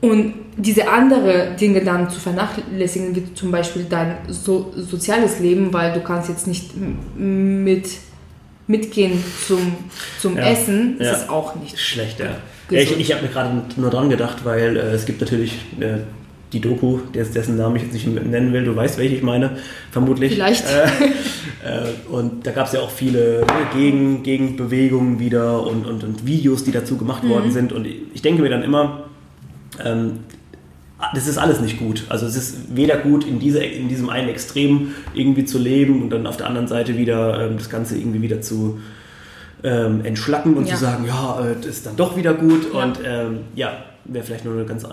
und 0.00 0.34
diese 0.56 0.88
andere 0.88 1.56
Dinge 1.60 1.82
dann 1.82 2.08
zu 2.10 2.20
vernachlässigen, 2.20 3.14
wie 3.16 3.34
zum 3.34 3.50
Beispiel 3.50 3.86
dein 3.88 4.18
so, 4.28 4.72
soziales 4.76 5.40
Leben, 5.40 5.72
weil 5.72 5.92
du 5.92 6.00
kannst 6.00 6.28
jetzt 6.28 6.46
nicht 6.46 6.70
mit, 7.16 7.88
mitgehen 8.66 9.22
zum, 9.46 9.74
zum 10.20 10.36
Ja. 10.36 10.50
Essen, 10.50 10.96
Ja. 11.00 11.12
ist 11.12 11.22
es 11.22 11.28
auch 11.28 11.56
nicht. 11.56 11.78
Schlecht, 11.78 12.20
ja. 12.20 12.36
ich 12.70 12.98
ich 12.98 13.12
habe 13.12 13.22
mir 13.22 13.28
gerade 13.28 13.62
nur 13.76 13.90
dran 13.90 14.08
gedacht, 14.08 14.44
weil 14.44 14.76
äh, 14.76 14.80
es 14.92 15.04
gibt 15.04 15.20
natürlich 15.20 15.52
äh, 15.80 15.98
die 16.52 16.60
Doku, 16.60 16.98
des, 17.14 17.32
dessen 17.32 17.56
Namen 17.56 17.76
ich 17.76 17.82
jetzt 17.82 17.92
nicht 17.94 18.06
nennen 18.06 18.52
will, 18.52 18.64
du 18.64 18.74
weißt, 18.76 18.98
welche 18.98 19.16
ich 19.16 19.22
meine, 19.22 19.56
vermutlich. 19.90 20.34
Vielleicht. 20.34 20.64
Äh, 20.64 20.84
äh, 21.68 21.88
und 22.10 22.46
da 22.46 22.52
gab 22.52 22.66
es 22.66 22.72
ja 22.72 22.80
auch 22.80 22.90
viele 22.90 23.40
ne, 23.40 23.46
Gegen, 23.74 24.22
Gegenbewegungen 24.22 25.18
wieder 25.18 25.66
und, 25.66 25.86
und, 25.86 26.04
und 26.04 26.26
Videos, 26.26 26.62
die 26.64 26.70
dazu 26.72 26.96
gemacht 26.96 27.24
Mhm. 27.24 27.28
worden 27.30 27.50
sind. 27.50 27.72
Und 27.72 27.86
ich 27.86 28.22
denke 28.22 28.42
mir 28.42 28.48
dann 28.48 28.62
immer, 28.62 29.04
ähm, 29.84 30.20
das 31.14 31.26
ist 31.26 31.36
alles 31.36 31.60
nicht 31.60 31.78
gut. 31.78 32.04
Also 32.08 32.24
es 32.26 32.36
ist 32.36 32.74
weder 32.76 32.96
gut, 32.96 33.26
in, 33.26 33.38
diese, 33.38 33.58
in 33.62 33.88
diesem 33.88 34.08
einen 34.08 34.28
Extrem 34.28 34.92
irgendwie 35.14 35.44
zu 35.44 35.58
leben 35.58 36.00
und 36.02 36.10
dann 36.10 36.26
auf 36.26 36.36
der 36.38 36.46
anderen 36.46 36.68
Seite 36.68 36.96
wieder 36.96 37.48
ähm, 37.48 37.58
das 37.58 37.68
Ganze 37.68 37.98
irgendwie 37.98 38.22
wieder 38.22 38.40
zu 38.40 38.78
ähm, 39.64 40.04
entschlacken 40.04 40.54
und 40.56 40.66
Ja. 40.68 40.74
zu 40.76 40.80
sagen, 40.80 41.04
ja, 41.06 41.40
äh, 41.44 41.54
das 41.56 41.66
ist 41.66 41.86
dann 41.86 41.96
doch 41.96 42.16
wieder 42.16 42.34
gut. 42.34 42.72
Ja. 42.72 42.82
Und 42.84 42.98
ähm, 43.04 43.38
ja, 43.56 43.72
wäre 44.08 44.24
vielleicht 44.24 44.44
nur 44.44 44.60
ein 44.60 44.66
ganz 44.66 44.84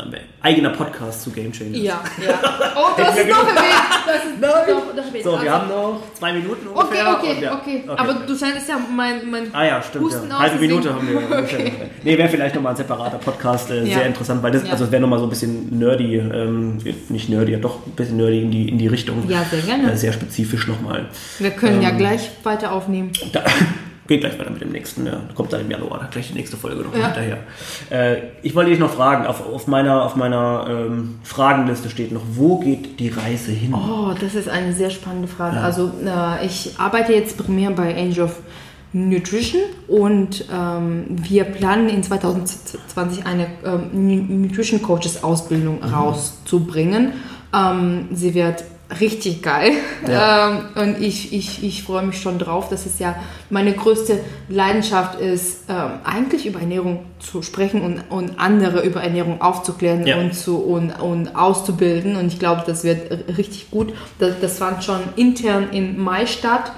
eigener 0.41 0.69
Podcast 0.71 1.23
zu 1.23 1.31
Game 1.31 1.51
Changers. 1.51 1.81
Ja, 1.81 2.01
ja. 2.21 2.39
Oh, 2.75 2.87
das 2.97 3.17
ist 3.17 3.29
noch 3.29 3.47
ein 3.47 3.55
Weg. 3.55 3.63
Das 4.05 4.25
ist 4.25 4.41
noch, 4.41 4.95
noch 5.05 5.13
Weg. 5.13 5.23
So, 5.23 5.31
wir 5.31 5.37
Also- 5.39 5.49
haben 5.51 5.67
noch 5.69 6.01
zwei 6.13 6.33
Minuten 6.33 6.67
Okay, 6.73 6.79
ungefähr. 6.83 7.13
okay, 7.17 7.31
und 7.35 7.41
ja, 7.41 7.53
okay, 7.55 7.83
Aber 7.95 8.13
du 8.25 8.35
scheinst 8.35 8.67
ja 8.67 8.77
mein, 8.95 9.29
mein 9.29 9.53
Ah 9.53 9.65
ja, 9.65 9.81
stimmt. 9.81 10.05
Husten 10.05 10.29
Ja. 10.29 10.39
Halbe 10.39 10.59
Minute 10.59 10.93
haben 10.93 11.07
wir. 11.07 11.13
Okay. 11.43 11.71
Nee, 12.03 12.17
wäre 12.17 12.29
vielleicht 12.29 12.55
nochmal 12.55 12.73
ein 12.73 12.77
separater 12.77 13.17
Podcast, 13.17 13.69
äh, 13.71 13.83
Ja. 13.83 13.97
sehr 13.97 14.05
interessant, 14.07 14.41
weil 14.43 14.51
das, 14.51 14.63
Ja. 14.65 14.71
also 14.71 14.85
es 14.85 14.91
wäre 14.91 15.01
nochmal 15.01 15.19
so 15.19 15.25
ein 15.25 15.29
bisschen 15.29 15.77
nerdy, 15.77 16.15
ähm, 16.17 16.77
nicht 17.09 17.29
nerdy, 17.29 17.51
ja 17.53 17.59
doch 17.59 17.85
ein 17.85 17.91
bisschen 17.91 18.17
nerdy 18.17 18.41
in 18.41 18.51
die, 18.51 18.69
in 18.69 18.77
die 18.77 18.87
Richtung. 18.87 19.23
Ja, 19.29 19.43
sehr 19.43 19.61
gerne. 19.61 19.91
Äh, 19.91 19.97
sehr 19.97 20.13
spezifisch 20.13 20.67
nochmal. 20.67 21.05
Wir 21.39 21.51
können 21.51 21.81
ja 21.81 21.89
Ähm, 21.89 21.97
gleich 21.97 22.29
weiter 22.43 22.71
aufnehmen. 22.71 23.11
Da, 23.31 23.43
geht 24.07 24.21
gleich 24.21 24.37
weiter 24.37 24.49
mit 24.51 24.61
dem 24.61 24.71
nächsten, 24.71 25.05
ja. 25.05 25.21
Kommt 25.33 25.53
dann 25.53 25.61
im 25.61 25.71
Januar, 25.71 25.99
da 25.99 26.07
gleich 26.11 26.27
die 26.29 26.33
nächste 26.33 26.57
Folge 26.57 26.81
noch 26.83 26.95
Ja. 26.95 27.05
hinterher. 27.07 27.37
Äh, 27.89 28.17
ich 28.41 28.53
wollte 28.55 28.71
dich 28.71 28.79
noch 28.79 28.91
fragen, 28.91 29.25
auf, 29.25 29.45
auf 29.47 29.67
meiner, 29.67 30.03
auf 30.03 30.15
meiner 30.15 30.65
ähm, 30.69 31.19
Fragenliste 31.23 31.89
steht 31.89 32.11
noch, 32.11 32.21
wo 32.33 32.59
geht 32.59 32.99
die 32.99 33.09
Reise 33.09 33.51
hin? 33.51 33.73
Oh, 33.73 34.13
das 34.19 34.35
ist 34.35 34.49
eine 34.49 34.73
sehr 34.73 34.89
spannende 34.89 35.27
Frage. 35.27 35.57
Also 35.59 35.91
äh, 36.05 36.45
ich 36.45 36.75
arbeite 36.77 37.13
jetzt 37.13 37.37
primär 37.37 37.71
bei 37.71 37.95
Angel 37.97 38.23
of 38.23 38.39
Nutrition 38.95 39.61
und 39.87 40.45
ähm, 40.53 41.05
wir 41.09 41.45
planen 41.45 41.89
in 41.89 42.03
2020 42.03 43.25
eine 43.25 43.47
ähm, 43.65 43.89
Nu- 43.93 44.35
Nutrition 44.47 44.81
Coaches 44.83 45.23
Ausbildung 45.23 45.81
rauszubringen. 45.83 47.13
Ähm, 47.55 48.09
sie 48.11 48.33
wird 48.35 48.63
richtig 48.99 49.41
geil 49.41 49.71
Ja. 50.07 50.49
ähm, 50.75 50.81
und 50.95 51.01
ich, 51.01 51.33
ich, 51.33 51.63
ich 51.63 51.83
freue 51.83 52.03
mich 52.05 52.21
schon 52.21 52.37
drauf. 52.37 52.67
Das 52.69 52.85
ist 52.85 52.99
ja 52.99 53.15
meine 53.49 53.73
größte 53.73 54.19
Leidenschaft 54.49 55.19
ist, 55.19 55.63
ähm, 55.69 55.91
eigentlich 56.03 56.45
über 56.45 56.59
Ernährung 56.59 57.05
zu 57.19 57.41
sprechen 57.41 57.81
und, 57.81 58.01
und 58.11 58.39
andere 58.39 58.81
über 58.81 59.01
Ernährung 59.01 59.41
aufzuklären 59.41 60.05
Ja. 60.05 60.17
und 60.17 60.35
zu 60.35 60.57
und, 60.57 60.91
und 60.91 61.35
auszubilden. 61.35 62.15
Und 62.17 62.27
ich 62.27 62.39
glaube, 62.39 62.63
das 62.65 62.83
wird 62.83 63.11
richtig 63.37 63.71
gut. 63.71 63.93
Das, 64.19 64.39
das 64.41 64.57
fand 64.59 64.83
schon 64.83 64.99
intern 65.15 65.69
in 65.71 65.99
Mai 65.99 66.25
statt. 66.27 66.71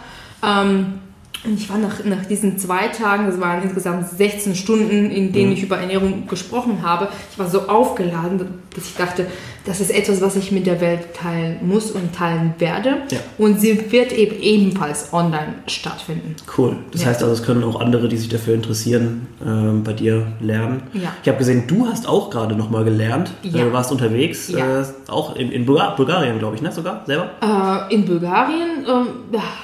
Ähm, 0.45 0.99
und 1.43 1.59
ich 1.59 1.69
war 1.69 1.77
nach, 1.77 2.03
nach 2.05 2.25
diesen 2.25 2.57
zwei 2.57 2.87
Tagen, 2.87 3.27
das 3.27 3.39
waren 3.39 3.61
insgesamt 3.61 4.09
16 4.09 4.55
Stunden, 4.55 5.11
in 5.11 5.31
denen 5.31 5.49
Mhm. 5.49 5.55
ich 5.57 5.63
über 5.63 5.77
Ernährung 5.77 6.27
gesprochen 6.27 6.79
habe, 6.81 7.09
ich 7.31 7.37
war 7.37 7.47
so 7.47 7.67
aufgeladen, 7.67 8.47
dass 8.73 8.85
ich 8.85 8.95
dachte, 8.95 9.27
das 9.65 9.81
ist 9.81 9.89
etwas, 9.91 10.21
was 10.21 10.35
ich 10.35 10.51
mit 10.51 10.65
der 10.67 10.79
Welt 10.81 11.13
teilen 11.15 11.57
muss 11.67 11.91
und 11.91 12.13
teilen 12.15 12.53
werde. 12.59 12.97
Ja. 13.09 13.19
Und 13.37 13.59
sie 13.59 13.91
wird 13.91 14.11
eben 14.13 14.39
ebenfalls 14.39 15.11
online 15.13 15.55
stattfinden. 15.67 16.35
Cool. 16.57 16.77
Das 16.91 17.01
Ja. 17.01 17.07
heißt 17.07 17.23
also, 17.23 17.33
es 17.33 17.43
können 17.43 17.63
auch 17.63 17.79
andere, 17.81 18.07
die 18.07 18.17
sich 18.17 18.29
dafür 18.29 18.53
interessieren, 18.53 19.27
ähm, 19.45 19.83
bei 19.83 19.93
dir 19.93 20.27
lernen. 20.39 20.83
Ja. 20.93 21.13
Ich 21.23 21.27
habe 21.27 21.37
gesehen, 21.39 21.63
du 21.67 21.87
hast 21.87 22.07
auch 22.07 22.29
gerade 22.29 22.55
nochmal 22.55 22.83
gelernt. 22.83 23.31
Ja. 23.43 23.65
Äh, 23.65 23.73
warst 23.73 23.91
unterwegs, 23.91 24.49
Ja. 24.49 24.81
äh, 24.81 24.85
auch 25.07 25.35
in, 25.35 25.51
in 25.51 25.65
Bulga- 25.65 25.95
Bulgarien, 25.95 26.39
glaube 26.39 26.55
ich, 26.55 26.61
ne? 26.61 26.71
Sogar 26.71 27.03
selber? 27.05 27.31
Äh, 27.41 27.93
in 27.93 28.05
Bulgarien 28.05 28.85
ähm, 28.87 29.07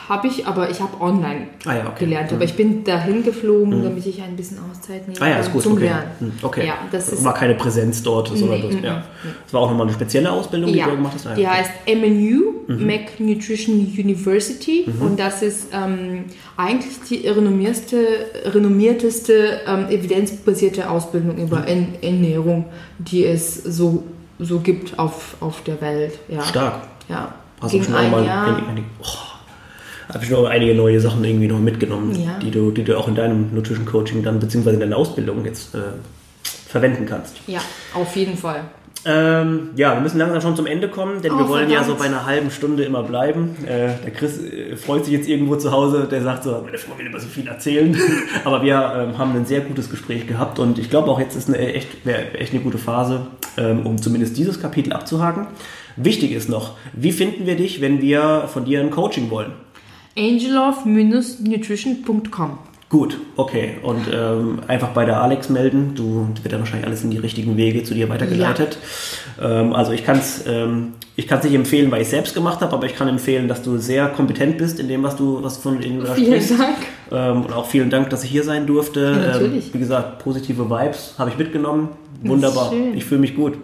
habe 0.09 0.27
ich, 0.27 0.45
aber 0.47 0.69
ich 0.69 0.81
habe 0.81 0.99
online 0.99 1.47
Ah 1.65 1.75
ja, 1.75 1.81
okay. 1.87 2.05
gelernt. 2.05 2.31
Mhm. 2.31 2.35
Aber 2.37 2.45
ich 2.45 2.55
bin 2.55 2.83
dahin 2.83 3.23
geflogen, 3.23 3.83
damit 3.83 4.05
ich 4.05 4.21
ein 4.21 4.35
bisschen 4.35 4.57
Auszeit 4.69 5.07
nehme 5.07 5.21
Ah 5.21 5.29
ja, 5.29 5.35
ist 5.37 5.51
gut. 5.53 5.61
zum 5.63 5.73
okay. 5.73 5.83
Lernen. 5.85 6.03
Hm, 6.19 6.31
okay. 6.41 6.65
Ja, 6.67 6.73
das 6.91 7.09
ist 7.09 7.23
war 7.23 7.33
keine 7.33 7.55
Präsenz 7.55 8.01
dort, 8.03 8.29
sondern 8.29 8.59
Nee, 8.61 8.67
das, 8.71 8.81
ja. 8.83 8.93
mm, 8.97 9.03
das 9.43 9.53
war 9.53 9.61
auch 9.61 9.69
nochmal 9.69 9.87
eine 9.91 9.99
spezielle 9.99 10.31
Ausbildung, 10.31 10.71
die 10.71 10.79
Ja, 10.79 10.85
du 10.87 10.95
gemacht 10.95 11.13
hast. 11.15 11.27
Ah, 11.27 11.35
die 11.35 11.41
okay. 11.45 11.51
heißt 11.51 11.71
MNU, 11.87 12.51
Mhm. 12.67 12.85
Mac 12.87 13.19
Nutrition 13.19 13.75
University. 13.79 14.85
Und 14.99 15.19
das 15.19 15.41
ist 15.41 15.67
ähm, 15.73 16.25
eigentlich 16.57 16.93
die 17.09 17.27
renommierste, 17.27 17.97
renommierteste 18.45 19.61
ähm, 19.67 19.89
evidenzbasierte 19.89 20.89
Ausbildung 20.89 21.37
über 21.37 21.59
Mhm. 21.61 21.87
Ernährung, 22.01 22.65
die 22.99 23.25
es 23.25 23.55
so, 23.63 24.03
so 24.39 24.59
gibt 24.59 24.97
auf, 24.99 25.35
auf 25.41 25.63
der 25.63 25.81
Welt. 25.81 26.13
Ja. 26.29 26.41
Stark. 26.43 26.83
Ja. 27.09 27.33
Hast 27.61 27.73
du 27.73 27.83
schon 27.83 27.93
ein 27.95 28.09
mal 28.11 28.25
Jahr. 28.25 28.65
einige, 28.69 28.87
oh, 29.03 29.05
hab 30.13 30.23
ich 30.23 30.29
noch 30.29 30.45
einige 30.45 30.73
neue 30.73 30.99
Sachen 30.99 31.23
irgendwie 31.23 31.47
noch 31.47 31.59
mitgenommen, 31.59 32.15
Ja. 32.19 32.39
die, 32.39 32.49
du, 32.51 32.71
die 32.71 32.83
du 32.83 32.97
auch 32.97 33.07
in 33.07 33.15
deinem 33.15 33.53
Nutrition 33.53 33.85
Coaching 33.85 34.23
dann, 34.23 34.39
beziehungsweise 34.39 34.75
in 34.75 34.79
deiner 34.81 34.97
Ausbildung 34.97 35.45
jetzt 35.45 35.75
äh, 35.75 35.79
verwenden 36.67 37.05
kannst. 37.05 37.35
Ja, 37.47 37.59
auf 37.93 38.15
jeden 38.15 38.35
Fall. 38.37 38.63
Ähm, 39.03 39.69
ja, 39.75 39.95
wir 39.95 40.01
müssen 40.01 40.19
langsam 40.19 40.41
schon 40.41 40.55
zum 40.55 40.67
Ende 40.67 40.87
kommen, 40.87 41.23
denn 41.23 41.31
Oh, 41.31 41.39
wir 41.39 41.49
wollen 41.49 41.71
ja 41.71 41.79
so 41.79 41.95
verdammt. 41.95 41.99
bei 41.99 42.05
einer 42.05 42.23
halben 42.27 42.51
Stunde 42.51 42.83
immer 42.83 43.01
bleiben. 43.01 43.55
Äh, 43.65 43.93
der 44.03 44.11
Chris 44.15 44.39
äh, 44.39 44.75
freut 44.75 45.05
sich 45.05 45.13
jetzt 45.15 45.27
irgendwo 45.27 45.55
zu 45.55 45.71
Hause, 45.71 46.07
der 46.09 46.21
sagt 46.21 46.43
so, 46.43 46.61
meine 46.63 46.77
Frau 46.77 46.95
will 46.99 47.07
immer 47.07 47.19
so 47.19 47.27
viel 47.27 47.47
erzählen. 47.47 47.97
Aber 48.43 48.61
wir 48.61 48.75
ähm, 48.95 49.17
haben 49.17 49.35
ein 49.35 49.45
sehr 49.45 49.61
gutes 49.61 49.89
Gespräch 49.89 50.27
gehabt 50.27 50.59
und 50.59 50.77
ich 50.77 50.91
glaube 50.91 51.09
auch 51.09 51.19
jetzt 51.19 51.35
ist 51.35 51.47
eine 51.47 51.57
echt, 51.57 52.05
wäre 52.05 52.35
echt 52.37 52.53
eine 52.53 52.61
gute 52.61 52.77
Phase, 52.77 53.25
ähm, 53.57 53.87
um 53.87 53.99
zumindest 53.99 54.37
dieses 54.37 54.61
Kapitel 54.61 54.93
abzuhaken. 54.93 55.47
Wichtig 55.95 56.31
ist 56.31 56.47
noch, 56.47 56.77
wie 56.93 57.11
finden 57.11 57.47
wir 57.47 57.55
dich, 57.55 57.81
wenn 57.81 58.01
wir 58.01 58.47
von 58.53 58.65
dir 58.65 58.81
ein 58.81 58.91
Coaching 58.91 59.31
wollen? 59.31 59.53
angelov-nutrition.com. 60.17 62.59
Gut, 62.91 63.17
okay. 63.37 63.77
Und 63.83 64.01
ähm, 64.13 64.59
einfach 64.67 64.89
bei 64.89 65.05
der 65.05 65.21
Alex 65.21 65.47
melden. 65.47 65.95
Du 65.95 66.27
wird 66.43 66.51
dann 66.51 66.59
wahrscheinlich 66.59 66.85
alles 66.85 67.05
in 67.05 67.09
die 67.09 67.19
richtigen 67.19 67.55
Wege 67.55 67.83
zu 67.83 67.93
dir 67.93 68.09
weitergeleitet. 68.09 68.77
Ähm, 69.41 69.73
also 69.73 69.93
ich 69.93 70.03
kann 70.03 70.17
es 70.17 70.43
ähm, 70.45 70.91
ich 71.15 71.25
kann's 71.25 71.45
nicht 71.45 71.53
empfehlen, 71.53 71.89
weil 71.89 72.01
ich 72.01 72.07
es 72.07 72.11
selbst 72.11 72.33
gemacht 72.33 72.59
habe, 72.59 72.73
aber 72.73 72.85
ich 72.85 72.95
kann 72.95 73.07
empfehlen, 73.07 73.47
dass 73.47 73.61
du 73.61 73.77
sehr 73.77 74.07
kompetent 74.07 74.57
bist 74.57 74.77
in 74.77 74.89
dem, 74.89 75.03
was 75.03 75.15
du 75.15 75.41
was 75.41 75.55
von 75.55 75.81
in 75.81 76.05
Vielen 76.05 76.57
Dank. 76.57 76.77
Ähm, 77.13 77.45
und 77.45 77.53
auch 77.53 77.67
vielen 77.67 77.89
Dank, 77.89 78.09
dass 78.09 78.25
ich 78.25 78.29
hier 78.29 78.43
sein 78.43 78.67
durfte. 78.67 78.99
Ja, 78.99 79.31
natürlich. 79.33 79.67
Ähm, 79.67 79.73
wie 79.73 79.79
gesagt, 79.79 80.19
positive 80.19 80.69
Vibes 80.69 81.15
habe 81.17 81.29
ich 81.29 81.37
mitgenommen. 81.37 81.89
Wunderbar. 82.29 82.71
Ich 82.93 83.05
fühle 83.05 83.21
mich 83.21 83.35
gut. 83.35 83.57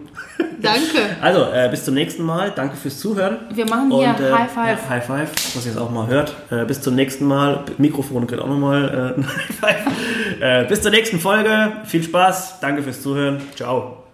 Danke. 0.62 0.82
Also, 1.22 1.46
äh, 1.52 1.68
bis 1.70 1.86
zum 1.86 1.94
nächsten 1.94 2.24
Mal. 2.24 2.52
Danke 2.56 2.76
fürs 2.76 3.00
Zuhören. 3.00 3.38
Wir 3.54 3.66
machen 3.66 3.92
hier 3.92 4.10
Und, 4.10 4.20
äh, 4.20 4.32
High 4.32 4.52
Five. 4.52 4.80
Ja, 4.84 4.90
High 4.90 5.06
Five, 5.06 5.32
was 5.56 5.66
ihr 5.66 5.72
jetzt 5.72 5.80
auch 5.80 5.90
mal 5.92 6.08
hört. 6.08 6.36
Äh, 6.50 6.66
bis 6.66 6.82
zum 6.82 6.96
nächsten 6.96 7.26
Mal. 7.26 7.64
Mikrofon 7.78 8.26
kriegt 8.28 8.42
auch 8.42 8.48
nochmal 8.48 9.14
äh, 9.16 9.20
ein 9.20 9.28
High 9.62 9.78
Five. 9.84 10.42
Äh, 10.42 10.66
bis 10.68 10.82
zur 10.82 10.92
nächsten 10.92 11.20
Folge. 11.20 11.74
Viel 11.86 12.04
Spaß. 12.04 12.60
Danke 12.60 12.84
fürs 12.84 13.02
Zuhören. 13.02 13.42
Ciao. 13.56 14.07